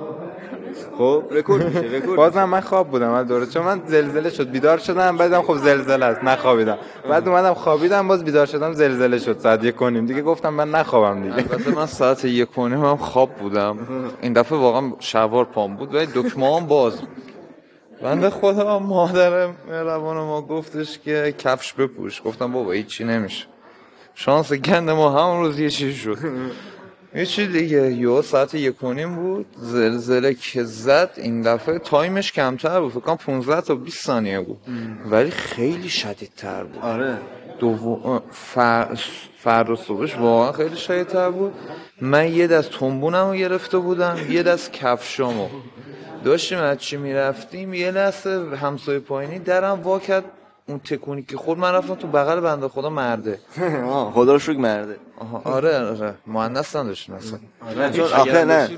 خب 0.98 1.24
رکورد 1.31 1.66
میشه 1.66 1.96
رکورد 1.96 2.16
بازم 2.16 2.44
من 2.44 2.61
خواب 2.61 2.90
بودم 2.90 3.09
من 3.09 3.24
دوره 3.24 3.46
چون 3.46 3.62
من 3.64 3.83
زلزله 3.87 4.31
شد 4.31 4.50
بیدار 4.50 4.78
شدم 4.78 5.16
بعدم 5.16 5.42
خب 5.42 5.57
زلزله 5.57 6.05
است 6.05 6.24
نخوابیدم. 6.24 6.78
بعد 7.09 7.28
اومدم 7.28 7.55
خوابیدم 7.55 8.09
باز 8.09 8.24
بیدار 8.24 8.46
شدم 8.46 8.72
زلزله 8.72 9.18
شد 9.18 9.38
ساعت 9.38 9.64
یک 9.64 9.76
کنیم 9.76 10.07
دیگه 10.07 10.22
گفتم 10.22 10.48
من 10.48 10.70
نخوابم 10.70 11.22
دیگه. 11.22 11.35
البته 11.35 11.70
من 11.70 11.87
ساعت 11.87 12.24
یک 12.24 12.59
و 12.59 12.68
نیم 12.68 12.85
هم 12.85 12.96
خواب 12.96 13.31
بودم. 13.31 13.78
این 14.22 14.33
دفعه 14.33 14.59
واقعا 14.59 14.92
شلوار 14.98 15.44
پام 15.44 15.76
بود 15.76 15.94
ولی 15.94 16.07
دکمه 16.14 16.57
هم 16.57 16.66
باز 16.66 16.92
بنده 18.02 18.30
خدا 18.30 18.78
مادر 18.78 19.46
مهربان 19.46 20.16
ما 20.16 20.42
گفتش 20.42 20.98
که 20.98 21.34
کفش 21.38 21.72
بپوش. 21.72 22.22
گفتم 22.24 22.52
بابا 22.52 22.72
هیچی 22.72 23.04
نمیشه. 23.04 23.46
شانس 24.14 24.52
گند 24.52 24.90
ما 24.90 25.10
همون 25.10 25.46
روز 25.46 25.58
یه 25.58 25.70
چیز 25.70 25.94
شد. 25.94 26.18
یه 27.14 27.26
چی 27.26 27.46
دیگه 27.46 27.92
یه 27.92 28.22
ساعت 28.22 28.54
یک 28.54 28.84
و 28.84 28.92
نیم 28.92 29.16
بود. 29.16 29.46
زلزله 29.56 30.34
که 30.34 30.64
زد 30.64 31.10
این 31.16 31.42
دفعه 31.42 31.78
تایمش 31.78 32.32
کمتر 32.32 32.80
بود. 32.80 32.92
فکر 32.92 33.00
کنم 33.00 33.16
15 33.16 33.60
تا 33.60 33.74
20 33.74 34.04
ثانیه 34.04 34.40
بود. 34.40 34.58
ولی 35.10 35.30
خیلی 35.30 35.88
شدیدتر 35.88 36.64
بود. 36.64 36.82
آره. 36.82 37.18
دوم 37.58 38.22
فر... 38.30 38.98
فردا 39.38 39.76
صبحش 39.76 40.16
واقعا 40.16 40.52
خیلی 40.52 40.76
شدیدتر 40.76 41.30
بود. 41.30 41.52
من 42.00 42.34
یه 42.34 42.46
دست 42.46 42.70
تنبونم 42.70 43.26
رو 43.26 43.34
گرفته 43.34 43.78
بودم 43.78 44.16
یه 44.30 44.42
دست 44.42 44.72
کفشامو. 44.72 45.48
داشتیم 46.24 46.58
از 46.58 46.78
چی 46.78 46.96
می‌رفتیم؟ 46.96 47.74
یه 47.74 47.90
لحظه 47.90 48.56
همسایه 48.56 48.98
پایینی 48.98 49.38
درم 49.38 49.80
وا 49.82 49.98
کرد. 49.98 50.24
اون 50.66 50.78
تکونی 50.78 51.22
که 51.22 51.37
خود 51.37 51.58
من 51.58 51.72
رفتم 51.72 51.94
تو 51.94 52.06
بغل 52.06 52.40
بنده 52.40 52.68
خدا 52.68 52.90
مرده. 52.90 53.38
آه، 53.90 54.12
خدا 54.12 54.32
رو 54.32 54.38
شکر 54.38 54.58
مرده. 54.58 54.96
آره 55.44 55.78
آره. 55.78 56.14
مهندس 56.26 56.76
نداشتیم 56.76 57.14
اصلا. 57.14 57.38
چون 57.90 58.04
آخه 58.04 58.44
نه. 58.44 58.68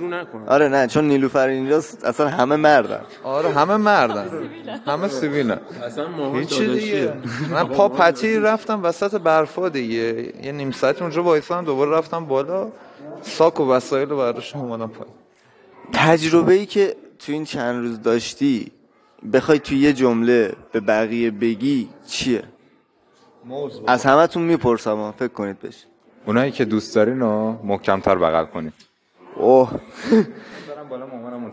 آره 0.46 0.68
نه 0.68 0.86
چون 0.86 1.04
نیلوفر 1.08 1.48
اینجاست 1.48 2.04
اصلا 2.04 2.28
همه 2.28 2.56
مردن. 2.56 3.00
آره 3.24 3.50
همه 3.50 3.76
مردن. 3.76 4.28
همه 4.86 5.08
سیویلن 5.08 5.60
اصلا 5.86 6.32
هیچی 6.34 6.74
دیگه. 6.74 7.12
من 7.52 7.64
پا 7.64 7.88
پتی 7.88 8.38
رفتم 8.38 8.82
وسط 8.82 9.20
برفا 9.20 9.68
دیگه. 9.68 10.32
یه 10.42 10.52
نیم 10.52 10.70
ساعت 10.70 11.02
اونجا 11.02 11.22
وایسادم 11.22 11.64
دوباره 11.64 11.90
رفتم 11.90 12.24
بالا. 12.24 12.68
ساک 13.22 13.60
و 13.60 13.72
وسایل 13.72 14.08
رو 14.08 14.16
برداشتم 14.16 14.58
اومدم 14.58 14.88
پایین. 14.88 15.14
تجربه 15.92 16.52
ای 16.52 16.66
که 16.66 16.96
تو 17.18 17.32
این 17.32 17.44
چند 17.44 17.86
روز 17.86 18.02
داشتی 18.02 18.72
بخوای 19.32 19.58
تو 19.58 19.74
یه 19.74 19.92
جمله 19.92 20.52
به 20.72 20.80
بقیه 20.80 21.30
بگی 21.30 21.88
چیه؟ 22.06 22.42
از 23.86 24.06
همتون 24.06 24.42
می‌پرسم 24.42 24.96
ها، 24.96 25.12
فکر 25.12 25.28
کنید 25.28 25.60
بشه 25.60 25.86
اونایی 26.26 26.52
که 26.52 26.64
دوست 26.64 26.94
دارین 26.94 27.20
رو 27.20 27.58
محکمتر 27.64 28.14
بغل 28.14 28.44
کنید 28.44 28.72
اوه. 29.36 29.70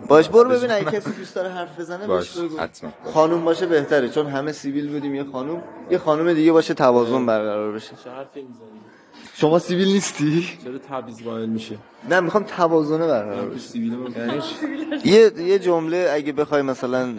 باش 0.07 0.29
برو 0.29 0.49
ببین 0.49 0.71
اگه 0.71 0.91
کسی 0.91 1.11
دوست 1.11 1.35
داره 1.35 1.49
حرف 1.49 1.79
بزنه 1.79 2.07
باش 2.07 2.37
بگو. 2.37 2.59
حتما. 2.59 2.91
خانوم 3.03 3.45
باشه 3.45 3.65
بهتره 3.65 4.09
چون 4.09 4.27
همه 4.27 4.51
سیبیل 4.51 4.91
بودیم 4.91 5.15
یه 5.15 5.23
خانوم 5.23 5.63
یه 5.89 5.97
خانوم 5.97 6.33
دیگه 6.33 6.51
باشه 6.51 6.73
توازن 6.73 7.25
برقرار 7.25 7.71
بشه. 7.71 7.91
چه 8.03 8.09
حرفی 8.09 8.41
می‌زنی؟ 8.41 8.81
شما 9.35 9.59
سیبیل 9.59 9.87
نیستی؟ 9.87 10.47
چرا 10.63 10.77
تبعیض 10.77 11.21
قائل 11.21 11.49
میشه 11.49 11.77
نه 12.09 12.19
می‌خوام 12.19 12.43
توازنه 12.43 13.07
برقرار 13.07 13.41
تو 13.41 13.49
بشه 13.49 13.67
سیبیل 13.67 13.95
ما 13.95 14.09
یه 15.05 15.31
یه 15.37 15.59
جمله 15.59 16.09
اگه 16.13 16.31
بخوای 16.31 16.61
مثلا 16.61 17.13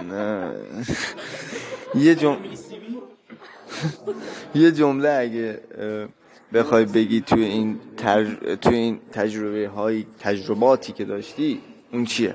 یه 1.95 2.15
جمله 2.15 2.39
یه 4.55 4.73
جمله 4.73 5.09
اگه 5.09 5.61
بخوای 6.55 6.85
بگی 6.85 7.21
توی 7.21 7.45
این. 7.45 7.81
توی 8.61 8.75
این 8.75 9.01
تجربه 9.13 9.69
های 9.69 10.07
تجرباتی 10.21 10.93
که 10.93 11.05
داشتی 11.05 11.61
اون 11.93 12.05
چیه؟ 12.05 12.35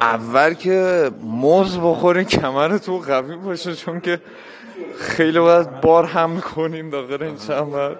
اول 0.00 0.54
که 0.54 1.10
موز 1.22 1.78
بخورین 1.78 2.24
کمر 2.24 2.78
تو 2.78 2.98
قوی 2.98 3.36
باشه 3.36 3.74
چون 3.74 4.00
که 4.00 4.20
خیلی 4.98 5.38
باید 5.38 5.80
بار 5.80 6.04
هم 6.04 6.40
کنین 6.40 6.90
داخل 6.90 7.22
این 7.22 7.36
چند 7.36 7.96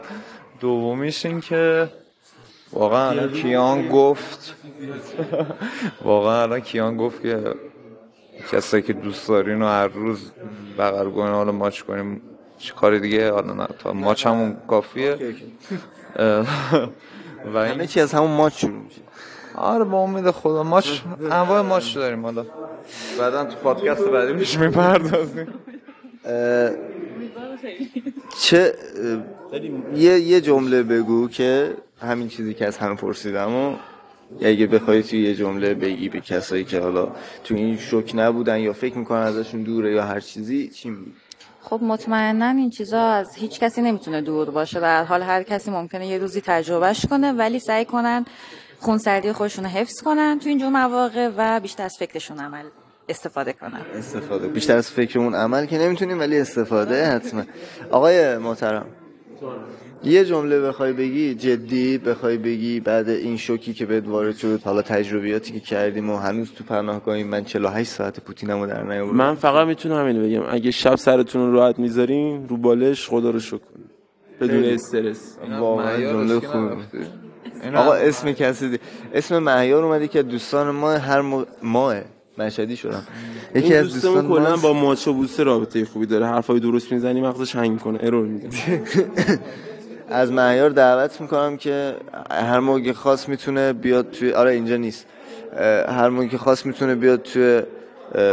دومیش 0.61 1.27
این 1.27 1.41
که 1.41 1.89
واقعا 2.73 3.11
الان 3.11 3.33
کیان 3.33 3.89
گفت 3.89 4.55
واقعا 6.03 6.43
الان 6.43 6.61
کیان 6.61 6.97
گفت 6.97 7.23
که 7.23 7.55
کسایی 8.53 8.83
که 8.83 8.93
دوست 8.93 9.29
دارین 9.29 9.63
و 9.63 9.67
هر 9.67 9.89
روز 9.89 10.33
بغل 10.79 11.11
کنین 11.11 11.33
حالا 11.33 11.53
ماچ 11.53 11.81
کنیم 11.81 12.23
چه 12.59 12.75
کاری 12.75 13.01
دیگه؟ 13.01 13.33
حالا 13.33 13.55
نه 13.55 13.67
تا 13.79 13.93
ماچ 13.93 14.27
همون 14.27 14.57
کافیه. 14.69 15.19
و 17.55 17.69
همه 17.69 17.87
چی 17.87 18.01
از 18.01 18.13
همون 18.13 18.31
ماچ 18.31 18.61
شروع 18.61 18.83
میشه. 18.83 19.01
آره 19.55 19.85
با 19.85 19.99
امید 19.99 20.31
خدا. 20.31 20.63
ماچ 20.63 21.01
انواع 21.31 21.61
ماچ 21.61 21.95
داریم 21.95 22.25
حالا. 22.25 22.47
بعدا 23.19 23.45
تو 23.45 23.57
پادکست 23.57 24.09
بعدی 24.09 24.33
میش 24.33 24.59
می‌پردازیم. 24.59 25.47
چه 28.41 28.75
یه 29.95 30.21
یه 30.21 30.41
جمله 30.41 30.83
بگو 30.83 31.29
که 31.29 31.75
همین 32.01 32.29
چیزی 32.29 32.55
که 32.55 32.67
از 32.67 32.79
همه 32.79 32.95
پرسیدم 32.95 33.55
و 33.55 33.77
اگه 34.43 34.67
بخوای 34.67 35.03
توی 35.03 35.23
یه 35.23 35.35
جمله 35.35 35.75
بگی 35.75 36.09
به 36.09 36.21
کسایی 36.21 36.65
که 36.65 36.81
حالا 36.81 37.13
تو 37.45 37.55
این 37.55 37.77
شوک 37.77 38.13
نبودن 38.15 38.59
یا 38.61 38.73
فکر 38.73 38.99
می‌کنن 38.99 39.21
ازشون 39.21 39.63
دوره 39.63 39.93
یا 39.93 40.05
هر 40.05 40.21
چیزی 40.21 40.69
چی 40.69 40.91
میگی؟ 40.91 41.13
خب 41.63 41.81
مطمئنا 41.83 42.49
این 42.49 42.71
چیزا 42.71 43.03
از 43.03 43.35
هیچ 43.35 43.61
کسی 43.61 43.83
نمی‌تونه 43.83 44.21
دور 44.21 44.51
باشه. 44.51 44.81
هر 44.81 45.05
حال 45.05 45.23
هر 45.23 45.43
کسی 45.43 45.71
ممکنه 45.71 46.07
یه 46.07 46.19
روزی 46.19 46.41
تجربهش 46.41 47.07
کنه 47.07 47.33
ولی 47.33 47.59
سعی 47.59 47.85
کنن 47.85 48.25
خونسردی 48.79 49.33
خودشون 49.33 49.65
رو 49.65 49.71
حفظ 49.71 50.03
کنن 50.03 50.39
تو 50.39 50.49
اینجور 50.49 50.69
مواقع 50.69 51.31
و 51.37 51.61
بیشتر 51.61 51.83
از 51.85 51.97
فکرشون 51.99 52.39
عمل. 52.39 52.65
استفاده 53.09 53.53
کنن 53.53 53.81
استفاده. 53.95 54.49
بیشتر 54.49 54.77
از 54.77 54.91
فکرمون 54.91 55.35
عمل 55.35 55.67
که 55.67 55.79
نمی‌تونیم 55.79 56.21
ولی 56.21 56.41
استفاده 56.41 57.07
حتما. 57.07 57.43
آقای 57.91 58.39
محترم. 58.39 58.87
یه 60.05 60.25
جمله 60.25 60.61
بخوای 60.61 60.93
بگی 60.93 61.35
جدی 61.35 61.99
بخوای 61.99 62.37
بگی 62.37 62.81
بعد 62.81 63.09
این 63.09 63.37
شوکی 63.37 63.75
که 63.75 63.87
بهت 63.87 64.09
وارد 64.09 64.37
شد 64.37 64.61
حالا 64.65 64.83
تجربیاتی 64.83 65.53
که 65.53 65.61
کردیم 65.61 66.11
و 66.11 66.17
هنوز 66.17 66.53
تو 66.53 66.65
پناهگاهیم 66.65 67.27
من 67.27 67.45
48 67.45 67.91
ساعت 67.91 68.21
پوتینمو 68.21 68.67
در 68.67 68.83
نیاوردم. 68.83 69.17
من 69.17 69.35
فقط 69.35 69.67
می‌تونم 69.67 70.01
همین 70.01 70.23
بگم. 70.23 70.43
اگه 70.55 70.71
شب 70.71 70.95
سرتون 70.95 71.47
رو 71.47 71.53
راحت 71.53 71.79
می‌ذارین 71.79 72.49
رو 72.49 72.57
بالش 72.57 73.09
خدا 73.09 73.31
رو 73.31 73.41
شکر. 73.41 73.61
بدون 74.41 74.65
استرس. 74.65 75.39
واقعا 75.61 76.01
جمله 76.01 76.41
خوبی 76.41 76.83
آقا 77.75 77.95
اسم 77.95 78.33
کسی 78.33 78.69
دی... 78.69 78.79
اسم 79.15 79.39
مهیار 79.39 79.85
اومده 79.85 80.09
که 80.09 80.23
دوستان 80.23 80.71
ما 80.71 80.93
هر 80.93 81.21
م... 81.21 81.47
ماه 81.63 81.97
مشهدی 82.39 82.77
شدم. 82.77 83.03
یکی 83.55 83.75
از 83.75 83.93
دوستان 83.93 84.29
کلا 84.29 84.57
با 84.57 84.73
ماچ 84.73 85.09
و 85.09 85.13
بوسه 85.13 85.43
رابطه 85.43 85.85
خوبی 85.85 86.07
داره. 86.07 86.27
حرفای 86.27 86.61
درست 86.61 86.93
می‌زنی 86.93 87.21
مغزش 87.21 87.57
هنگ 87.57 87.81
کنه 87.81 87.99
ارور 88.03 88.27
میده 88.27 88.49
از 90.09 90.33
مهیار 90.33 90.71
دعوت 90.71 91.21
می‌کنم 91.21 91.57
که 91.57 91.97
هر 92.31 92.61
موقع 92.61 92.81
که 92.81 92.93
خواست 92.93 93.29
می‌تونه 93.29 93.73
بیاد 93.73 94.11
توی 94.11 94.33
آره 94.33 94.51
اینجا 94.51 94.77
نیست. 94.77 95.07
هر 95.89 96.09
موقع 96.09 96.27
که 96.27 96.39
خواست 96.39 96.67
می‌تونه 96.67 96.95
بیاد 96.95 97.23
توی 97.23 97.63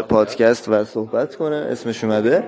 پادکست 0.09 0.69
و 0.69 0.83
صحبت 0.83 1.35
کنه. 1.35 1.55
اسمش 1.55 2.03
اومده. 2.03 2.43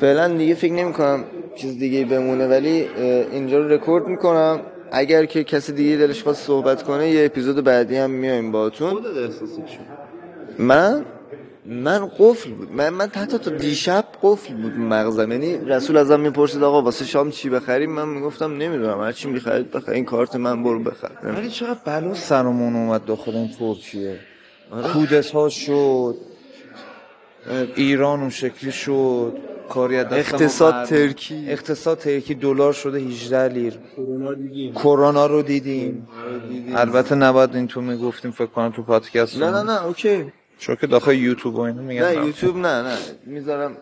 فعلا 0.00 0.28
دیگه 0.28 0.54
فکر 0.54 0.72
نمی 0.72 0.92
کنم 0.92 1.24
چیز 1.56 1.78
دیگه 1.78 2.04
بمونه 2.04 2.46
ولی 2.46 2.88
اینجا 3.32 3.58
رو 3.58 3.68
رکورد 3.68 4.06
می‌کنم. 4.06 4.60
اگر 4.92 5.24
که 5.24 5.44
کسی 5.44 5.72
دیگه 5.72 5.96
دلش 5.96 6.22
خواست 6.22 6.46
صحبت 6.46 6.82
کنه 6.82 7.10
یه 7.10 7.24
اپیزود 7.24 7.64
بعدی 7.64 7.96
هم 7.96 8.10
میایم 8.10 8.52
باهاتون. 8.52 9.02
من 10.58 11.04
من 11.66 12.06
قفل 12.18 12.50
بود. 12.50 12.72
من, 12.72 12.88
من 12.88 13.08
حتی 13.08 13.38
تا 13.38 13.50
دیشب 13.50 14.04
قفل 14.22 14.54
بود 14.54 14.78
مغزم. 14.78 15.32
یعنی 15.32 15.56
رسول 15.56 15.96
ازم 15.96 16.20
می‌پرسید 16.20 16.62
آقا 16.62 16.82
واسه 16.82 17.04
شام 17.04 17.30
چی 17.30 17.48
بخریم؟ 17.50 17.90
من 17.90 18.08
می‌گفتم 18.08 18.56
نمی‌دونم 18.56 19.00
هر 19.00 19.12
چی 19.12 19.28
می‌خرید 19.28 19.70
بخر. 19.70 19.92
این 19.92 20.04
کارت 20.04 20.36
من 20.36 20.62
برو 20.62 20.82
بخر. 20.82 21.10
ولی 21.24 21.50
چقدر 21.50 21.78
بلا 21.84 22.14
سرمون 22.14 22.76
اومد 22.76 23.04
داخل 23.04 23.34
این 23.36 23.50
ترکیه 23.58 24.20
کودت 24.92 25.30
ها 25.30 25.48
شد 25.48 26.16
ایران 27.76 28.20
اون 28.20 28.30
شکلی 28.30 28.72
شد 28.72 29.32
کاری 29.68 29.96
اقتصاد. 29.96 30.84
ترکی. 30.84 31.44
اقتصاد 31.48 31.98
ترکی 31.98 32.34
دلار 32.34 32.72
شده 32.72 32.98
18 32.98 33.48
لیر. 33.48 33.78
کرونا 34.74 35.26
رو 35.26 35.42
دیدیم. 35.42 36.08
البته 36.74 37.14
نباید 37.14 37.54
این 37.54 37.66
تو 37.66 37.80
می‌گفتیم 37.80 38.30
فکر 38.30 38.46
کنم 38.46 38.70
تو 38.70 38.82
پادکست 38.82 39.36
نه 39.36 39.50
نه 39.50 39.62
نه 39.62 39.86
اوکی. 39.86 40.32
چون 40.58 40.76
که 40.76 40.86
داخل 40.86 41.14
یوتیوب 41.14 41.54
و 41.54 41.60
اینا 41.60 41.82
میگن 41.82 42.02
نه. 42.02 42.26
یوتیوب 42.26 42.56
نه 42.56 42.82
نه. 42.82 42.96
می‌ذارم 43.26 43.76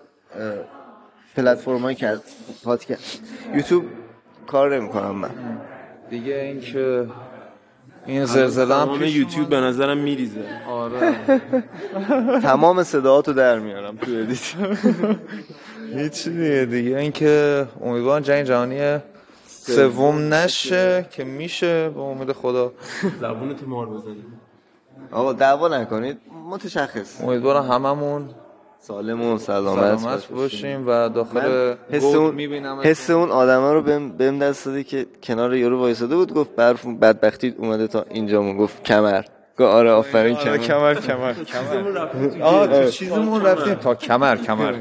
پلتفرمایی 1.37 1.97
که 1.97 2.07
از 2.07 2.21
پادکست 2.65 3.23
یوتیوب 3.55 3.85
کار 4.47 4.77
نمی‌کنم 4.77 5.11
من. 5.17 5.31
دیگه 6.11 6.35
این 6.35 6.61
که 6.61 7.07
این 8.07 8.25
زلزله 8.25 8.75
هم 8.75 8.99
پیش 8.99 9.17
یوتیوب 9.17 9.49
به 9.49 9.57
نظرم 9.57 9.99
میریزه. 9.99 10.45
آره. 10.69 11.15
تمام 12.43 12.83
صداهاتو 12.83 13.33
در 13.33 13.59
میارم 13.59 13.97
تو 13.97 14.11
ادیت. 14.11 14.55
هیچ 15.99 16.29
دیگه 16.29 16.67
دیگه 16.71 16.97
اینکه 16.99 17.67
امیدوارم 17.83 18.23
جنگ 18.23 18.45
جهانی 18.47 18.99
سوم 19.47 20.35
نشه 20.35 21.07
که 21.11 21.25
میشه. 21.25 21.89
به 21.91 22.01
امید 22.01 22.33
خدا. 22.33 22.73
زبونت 23.21 23.63
مار 23.63 23.87
بزنی 23.87 24.25
آقا 25.13 25.33
دعوا 25.33 25.69
نکنید. 25.69 26.19
متشخص. 26.51 27.21
امیدوارم 27.23 27.71
هممون 27.73 28.29
سالم 28.79 29.23
و 29.23 29.39
سلامت, 29.39 29.99
سلامت 29.99 30.29
باشیم. 30.29 30.85
و 30.87 31.09
داخل 31.09 31.75
حس 31.91 32.05
اون 32.05 32.35
می‌بینم 32.35 32.81
حس 32.83 33.11
اون 33.11 33.31
آدما 33.31 33.73
رو 33.73 33.83
بهم 33.83 34.09
بهم 34.09 34.39
دست 34.39 34.67
داده 34.67 34.85
که 34.85 35.07
کنار 35.23 35.55
یارو 35.55 35.79
وایساده 35.79 36.17
بود 36.17 36.35
گفت 36.35 36.57
برف 36.57 36.87
بدبختی 36.87 37.55
اومده 37.59 37.87
تا 37.87 38.05
اینجا 38.11 38.43
گفت 38.43 38.83
کمر. 38.83 39.25
آره 39.59 39.91
آفرین 39.91 40.35
کمر. 40.37 40.57
کمر 40.57 40.95
کمر 40.95 41.33
کمر. 41.35 42.43
آه 42.43 42.67
تو 42.67 42.91
چیزمون 42.91 43.43
رفتیم 43.47 43.75
تا 43.75 43.95
کمر 43.95 44.37
کمر. 44.37 44.75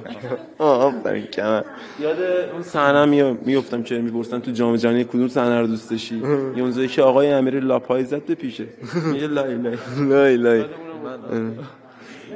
آه 0.57 0.85
آفرین 0.85 1.25
کمر. 1.25 1.61
یاد 1.99 2.17
اون 2.53 2.61
صحنه 2.63 3.05
می 3.05 3.37
میافتم 3.45 3.83
که 3.83 3.99
می‌پرسن 3.99 4.39
تو 4.39 4.51
جام 4.51 4.75
جهانی 4.75 5.03
کدوم 5.03 5.27
صحنه 5.27 5.59
رو 5.59 5.67
دوست 5.67 5.89
داشتی؟ 5.91 6.15
یه 6.55 6.63
اونجایی 6.63 6.87
که 6.87 7.01
آقای 7.01 7.31
امیری 7.31 7.59
لاپایی 7.59 8.03
زد 8.03 8.25
به 8.25 8.35
پیکه. 8.35 8.65
میگه 9.11 9.27
لای 9.27 9.55
لای. 9.55 9.77
لای 9.97 10.37
لای. 10.37 10.63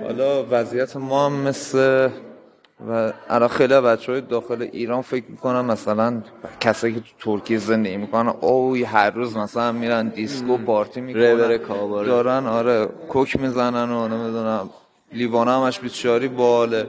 حالا 0.04 0.46
وضعیت 0.52 0.96
ما 0.96 1.26
هم 1.26 1.34
مثل 1.34 2.10
و 2.90 3.14
الان 3.30 3.50
خیلی 3.50 3.82
بچه 3.82 4.12
های 4.12 4.22
داخل 4.22 4.62
ایران 4.72 5.02
فکر 5.02 5.26
می‌کنن 5.30 5.62
مثلا 5.62 6.22
کسایی 6.60 6.94
که 6.94 7.00
تو 7.00 7.38
ترکیه 7.38 7.58
زندگی 7.58 7.98
می‌کنن 7.98 8.34
اوی 8.42 8.84
هر 8.84 9.10
روز 9.10 9.38
مثلا 9.38 9.72
میرن 9.72 10.08
دیسکو 10.08 10.58
پارتی 10.58 11.02
می‌کنن. 11.02 11.58
دارن 12.06 12.48
آره 12.48 12.86
کوک 12.86 13.40
می‌زنن 13.40 13.92
و 13.92 14.08
نمی‌دونم 14.08 14.70
لیوان 15.14 15.48
همش 15.48 15.80
بیچاری 15.80 16.28
باله. 16.28 16.86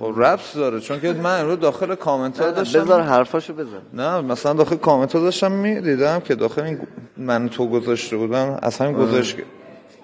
خب 0.00 0.14
ربط 0.16 0.54
داره 0.54 0.80
چون 0.80 1.00
که 1.00 1.12
من 1.12 1.40
امروز 1.40 1.60
داخل 1.60 1.94
کامنت 1.94 2.40
ها 2.40 2.50
داشتم 2.50 2.80
بذار 2.80 3.00
حرفاشو 3.00 3.54
بزن. 3.54 3.82
نه 3.92 4.20
مثلا 4.20 4.52
داخل 4.52 4.76
کامنت 4.76 5.16
ها 5.16 5.22
داشتم 5.22 5.52
می‌دیدم 5.52 6.20
که 6.20 6.34
داخل 6.34 6.62
این 6.62 6.80
من 7.16 7.48
تو 7.48 7.68
گذاشته 7.68 8.16
بودم 8.16 8.58
از 8.62 8.78
همین 8.78 8.96
گزارش 8.96 9.36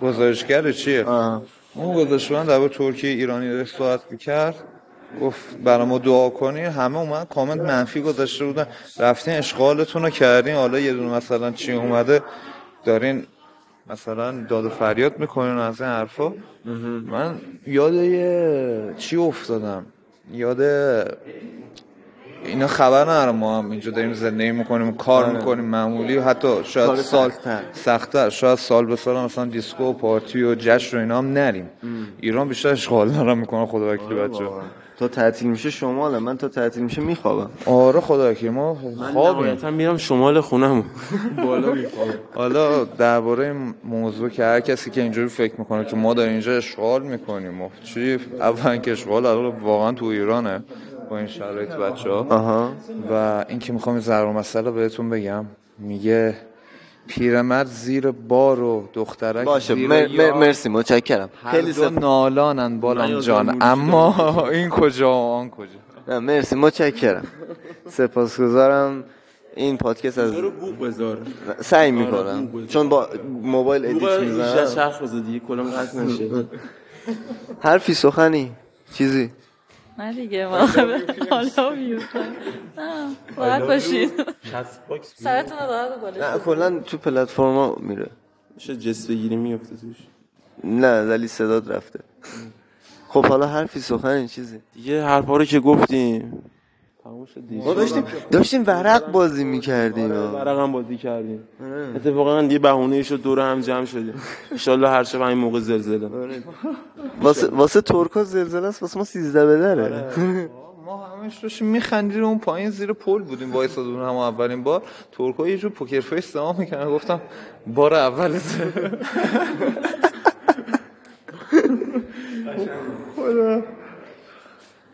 گزارشگر 0.03 0.73
چیه؟ 0.73 1.05
آه. 1.05 1.43
اون 1.75 2.05
گذاشته 2.05 2.35
بودن 2.35 2.47
در 2.47 2.69
ترکیه 2.69 3.11
ایرانی 3.11 3.51
داشت 3.51 3.77
صحبت 3.77 4.01
می‌کرد. 4.11 4.55
گفت 5.21 5.57
برای 5.57 5.87
ما 5.87 5.99
دعا 5.99 6.29
کنی. 6.29 6.61
همه 6.61 6.99
اومد. 6.99 7.29
کامنت 7.29 7.61
منفی 7.61 8.01
گذاشته 8.01 8.45
بودن. 8.45 8.67
رفتین 8.99 9.35
اشغالتون 9.35 10.03
رو 10.03 10.11
کردین. 10.11 10.55
حالا 10.55 10.79
یه 10.79 10.93
دونه 10.93 11.17
مثلا 11.17 11.51
چی 11.51 11.73
اومده. 11.73 12.23
دارین 12.85 13.27
مثلا 13.91 14.45
داد 14.49 14.65
و 14.65 14.69
فریاد 14.71 15.19
می‌کنین 15.19 15.59
از 15.59 15.81
این 15.81 15.91
حرفا. 15.91 16.33
من 17.07 17.41
یاد 17.67 17.95
یه 17.95 18.95
چی 18.99 19.17
افتادم؟ 19.17 19.87
یاد 20.33 20.61
اینا 22.45 22.67
خبر 22.67 23.03
ندارم 23.03 23.37
ما 23.37 23.59
هم. 23.59 23.71
اینجا 23.71 23.91
داریم 23.91 24.13
زندگی 24.13 24.53
می‌کنیم 24.53 24.95
کار 24.95 25.33
می‌کنیم 25.33 25.65
معمولی 25.65 26.19
حتی 26.19 26.49
شاید 26.65 26.95
سال 26.95 27.31
سخت‌تر. 27.31 27.61
سختتر. 27.73 28.31
شاید 28.31 28.59
سال 28.59 28.87
به 28.87 28.97
سال 28.97 29.25
مثلا 29.25 29.45
دیسکو 29.45 29.85
و 29.85 29.93
پارتی 29.93 30.43
و 30.43 30.55
جشن 30.55 30.97
و 30.97 31.01
اینا 31.01 31.19
هم 31.19 31.33
نریم. 31.33 31.71
ایران 32.21 32.49
بیشتر 32.49 32.69
اشغال 32.69 33.09
دارم 33.09 33.39
می‌کنه 33.39 33.67
خدا 33.67 33.93
وکیلی 33.93 34.15
بچه 34.15 34.45
تو 34.99 35.09
تعطیل 35.09 35.49
میشه 35.49 35.71
شماله. 35.71 36.19
من 36.19 36.37
تا 36.37 36.49
تعطیل 36.49 36.83
میشه 36.83 37.01
میخوابم. 37.01 37.51
آره 37.67 38.01
خدا 38.01 38.31
وکیلی 38.31 38.51
ما 38.51 38.75
من 38.75 39.13
خوابیم. 39.13 39.45
نهایتا 39.45 39.71
میرم 39.71 39.97
شمال 39.97 40.41
خونم 40.41 40.85
بالا 41.45 41.73
می‌خوام 41.73 42.09
حالا 42.35 42.85
درباره 42.85 43.45
این 43.47 43.75
موضوع 43.85 44.29
که 44.29 44.45
هر 44.45 44.61
کسی 44.61 44.91
که 44.91 45.01
اینجوری 45.03 45.29
فکر 45.29 45.55
می‌کنه 45.59 45.85
که 45.85 45.97
ما 45.97 46.15
در 46.15 46.29
اینجا 46.29 46.53
اشغال 46.57 47.03
می‌کنیم 47.03 47.63
و 47.63 47.69
چی 47.85 48.19
اول 48.41 48.77
که 48.77 48.93
اشغال 48.93 49.27
واقعا 49.63 49.93
تو 49.93 50.05
ایرانه. 50.05 50.65
با 51.11 51.19
این 51.19 51.27
شرایط 51.27 51.69
بچه 51.71 52.11
ها 52.11 52.27
آها. 52.31 52.73
و 53.11 53.45
این 53.49 53.59
که 53.59 53.73
می‌خوام 53.73 54.01
ضرب 54.01 54.29
مسئله 54.29 54.71
بهتون 54.71 55.11
بگم. 55.11 55.45
میگه 55.79 56.37
پیرمرد 57.09 57.67
زیر 57.67 58.11
بار 58.11 58.61
و 58.61 58.89
دخترک 58.93 59.45
باشه 59.45 59.75
زیر 59.75 59.89
مر- 59.89 60.09
مر-. 60.09 60.33
مرسی 60.33 60.69
متشکرم. 60.69 61.29
هر 61.45 61.51
خیلی 61.51 61.73
دو 61.73 61.91
نالانن 61.91 62.81
بالام 62.81 63.21
جان 63.21 63.57
اما 63.63 64.15
این 64.53 64.69
کجا 64.69 65.11
و 65.11 65.15
آن 65.33 65.51
کجا. 65.51 65.69
نه 66.09 66.19
مرسی 66.19 66.57
متشکرم. 66.57 67.25
سپاسگزارم 67.89 69.05
این 69.57 69.77
پادکست 69.77 70.19
از 70.19 70.35
رو 70.35 70.51
بوق 70.51 70.87
بذار. 70.87 71.19
سعی 71.61 71.91
آره، 71.93 72.35
می‌کنم. 72.41 72.67
چون 72.67 72.89
با 72.89 73.09
موبایل 73.43 73.87
ادیت 73.87 74.21
می‌زنم 74.21 74.75
چرخ 74.75 75.03
بذار 75.03 75.21
دیگه 75.21 75.39
کلم 75.39 75.71
قطع 75.71 75.99
نشه. 75.99 76.29
حرفی 77.61 77.95
سخنی 77.95 78.53
چیزی؟ 78.95 79.31
نه 79.99 80.13
دیگه 80.13 80.47
ما 80.47 80.59
حالا 81.31 81.71
میوتن 81.71 82.37
نه 82.79 83.17
راحت 83.37 83.63
باشین. 83.63 84.11
سرتون 85.03 85.59
رو 85.59 85.65
راحت 85.73 86.01
بالا 86.01 86.33
نه 86.33 86.39
کلا 86.39 86.81
تو 86.81 86.99
پلتفرما 86.99 87.77
میره. 87.81 88.11
میشه 88.55 88.77
جس 88.77 89.07
بگیری 89.07 89.37
میفته 89.37 89.77
توش. 89.77 89.97
نه 90.65 91.03
ولی 91.03 91.29
صدات 91.29 91.69
رفته. 91.69 92.01
خب 93.09 93.27
حالا 93.27 93.47
حرفی 93.47 93.81
سخنی 93.81 94.29
چیزی؟ 94.29 94.61
دیگه 94.75 95.05
حرفا 95.05 95.37
رو 95.37 95.45
که 95.45 95.61
گفتیم. 95.61 96.43
تموم 97.07 97.25
شد 97.25 97.49
دیگه. 97.49 97.65
ما 97.65 97.75
داشتیم 97.75 98.05
داشتیم 98.31 98.63
ورق 98.67 99.11
بازی 99.11 99.45
می‌کردیم. 99.45 100.09
ورق 100.09 100.59
هم 100.59 100.73
بازی 100.73 100.97
کردیم. 100.97 101.49
اتفاقا 101.97 102.43
یه 102.43 102.59
بهونه 102.59 103.03
شد 103.03 103.23
دور 103.23 103.41
هم 103.41 103.61
جمع 103.61 103.85
شدیم. 103.85 104.15
ان 104.67 104.85
هر 104.85 105.05
شب 105.05 105.21
همین 105.21 105.39
موقع 105.39 105.61
زلزله. 105.61 106.11
واسه 107.23 107.49
واسه 107.49 107.81
ترکا 107.81 108.25
زلزله 108.25 108.67
است 108.67 108.83
واسه 108.83 108.99
ما 108.99 109.05
13 109.05 109.47
بدره. 109.47 110.05
ما 110.87 111.07
همش 111.07 111.39
داشتیم 111.39 111.69
میخندیم 111.69 112.25
اون 112.25 112.39
پایین 112.39 112.71
زیر 112.71 112.93
پل 112.93 113.23
بودیم 113.23 113.53
وایساده 113.53 113.89
بودیم 113.89 114.03
هم 114.03 114.17
اولین 114.17 114.63
بار. 114.63 114.83
ترکا 115.13 115.49
یه 115.49 115.59
جور 115.59 115.71
poker 115.71 116.01
face 116.01 116.37
نگامون 116.37 116.57
می‌کنن 116.59 116.91
گفتم 116.91 117.21
بار 117.75 117.95
اول 117.95 118.39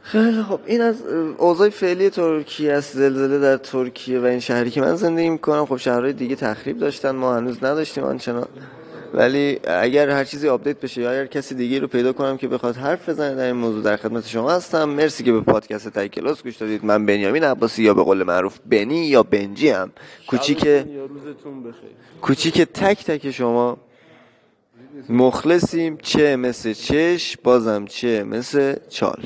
خیلی 0.03 0.43
خب 0.43 0.61
این 0.67 0.81
از 0.81 1.03
اوضاع 1.39 1.69
فعلی 1.69 2.11
ترکیه 2.11 2.73
است 2.73 2.97
زلزله 2.97 3.39
در 3.39 3.57
ترکیه 3.57 4.21
و 4.21 4.25
این 4.25 4.41
شهری 4.41 4.71
که 4.71 4.81
من 4.81 4.97
زندگی 4.97 5.31
می‌کنم. 5.31 5.67
خب 5.67 5.77
شهرهای 5.77 6.13
دیگه 6.13 6.37
تخریب 6.37 6.79
داشتن 6.79 7.11
ما 7.11 7.37
هنوز 7.37 7.65
نداشتیم 7.65 8.05
آنچنان. 8.05 8.49
ولی 9.15 9.61
اگر 9.65 10.11
هر 10.11 10.25
چیزی 10.25 10.49
update 10.49 10.81
بشه 10.81 11.01
یا 11.01 11.11
اگر 11.11 11.27
کسی 11.27 11.55
دیگه 11.55 11.79
رو 11.79 11.87
پیدا 11.87 12.13
کنم 12.13 12.37
که 12.37 12.49
بخواد 12.49 12.77
حرف 12.77 13.09
بزنه 13.09 13.35
در 13.35 13.45
این 13.45 13.57
موضوع 13.57 13.83
در 13.83 13.97
خدمت 13.97 14.27
شما 14.27 14.51
هستم. 14.51 14.85
مرسی 14.85 15.25
که 15.25 15.33
به 15.33 15.41
پادکست 15.41 15.89
ته 15.89 16.09
کلاس 16.09 16.43
گوش 16.43 16.57
دادید. 16.57 16.85
من 16.85 17.07
بنیامین 17.07 17.45
عباسی 17.45 17.83
یا 17.83 17.95
به 17.95 18.03
قول 18.03 18.23
معروف 18.23 18.59
بنی 18.67 19.07
یا 19.07 19.23
بنجی 19.23 19.69
هم 19.69 19.93
کوچیک 20.27 20.69
کوچیک 22.21 22.61
تک 22.61 23.05
تک 23.05 23.31
شما 23.31 23.77
مخلصیم. 25.09 25.99
چه 26.03 26.37
مثل 26.37 26.73
چش 26.73 27.37
بازم 27.45 27.85
چه 27.85 28.25
مثل 28.25 28.77
چال. 28.89 29.23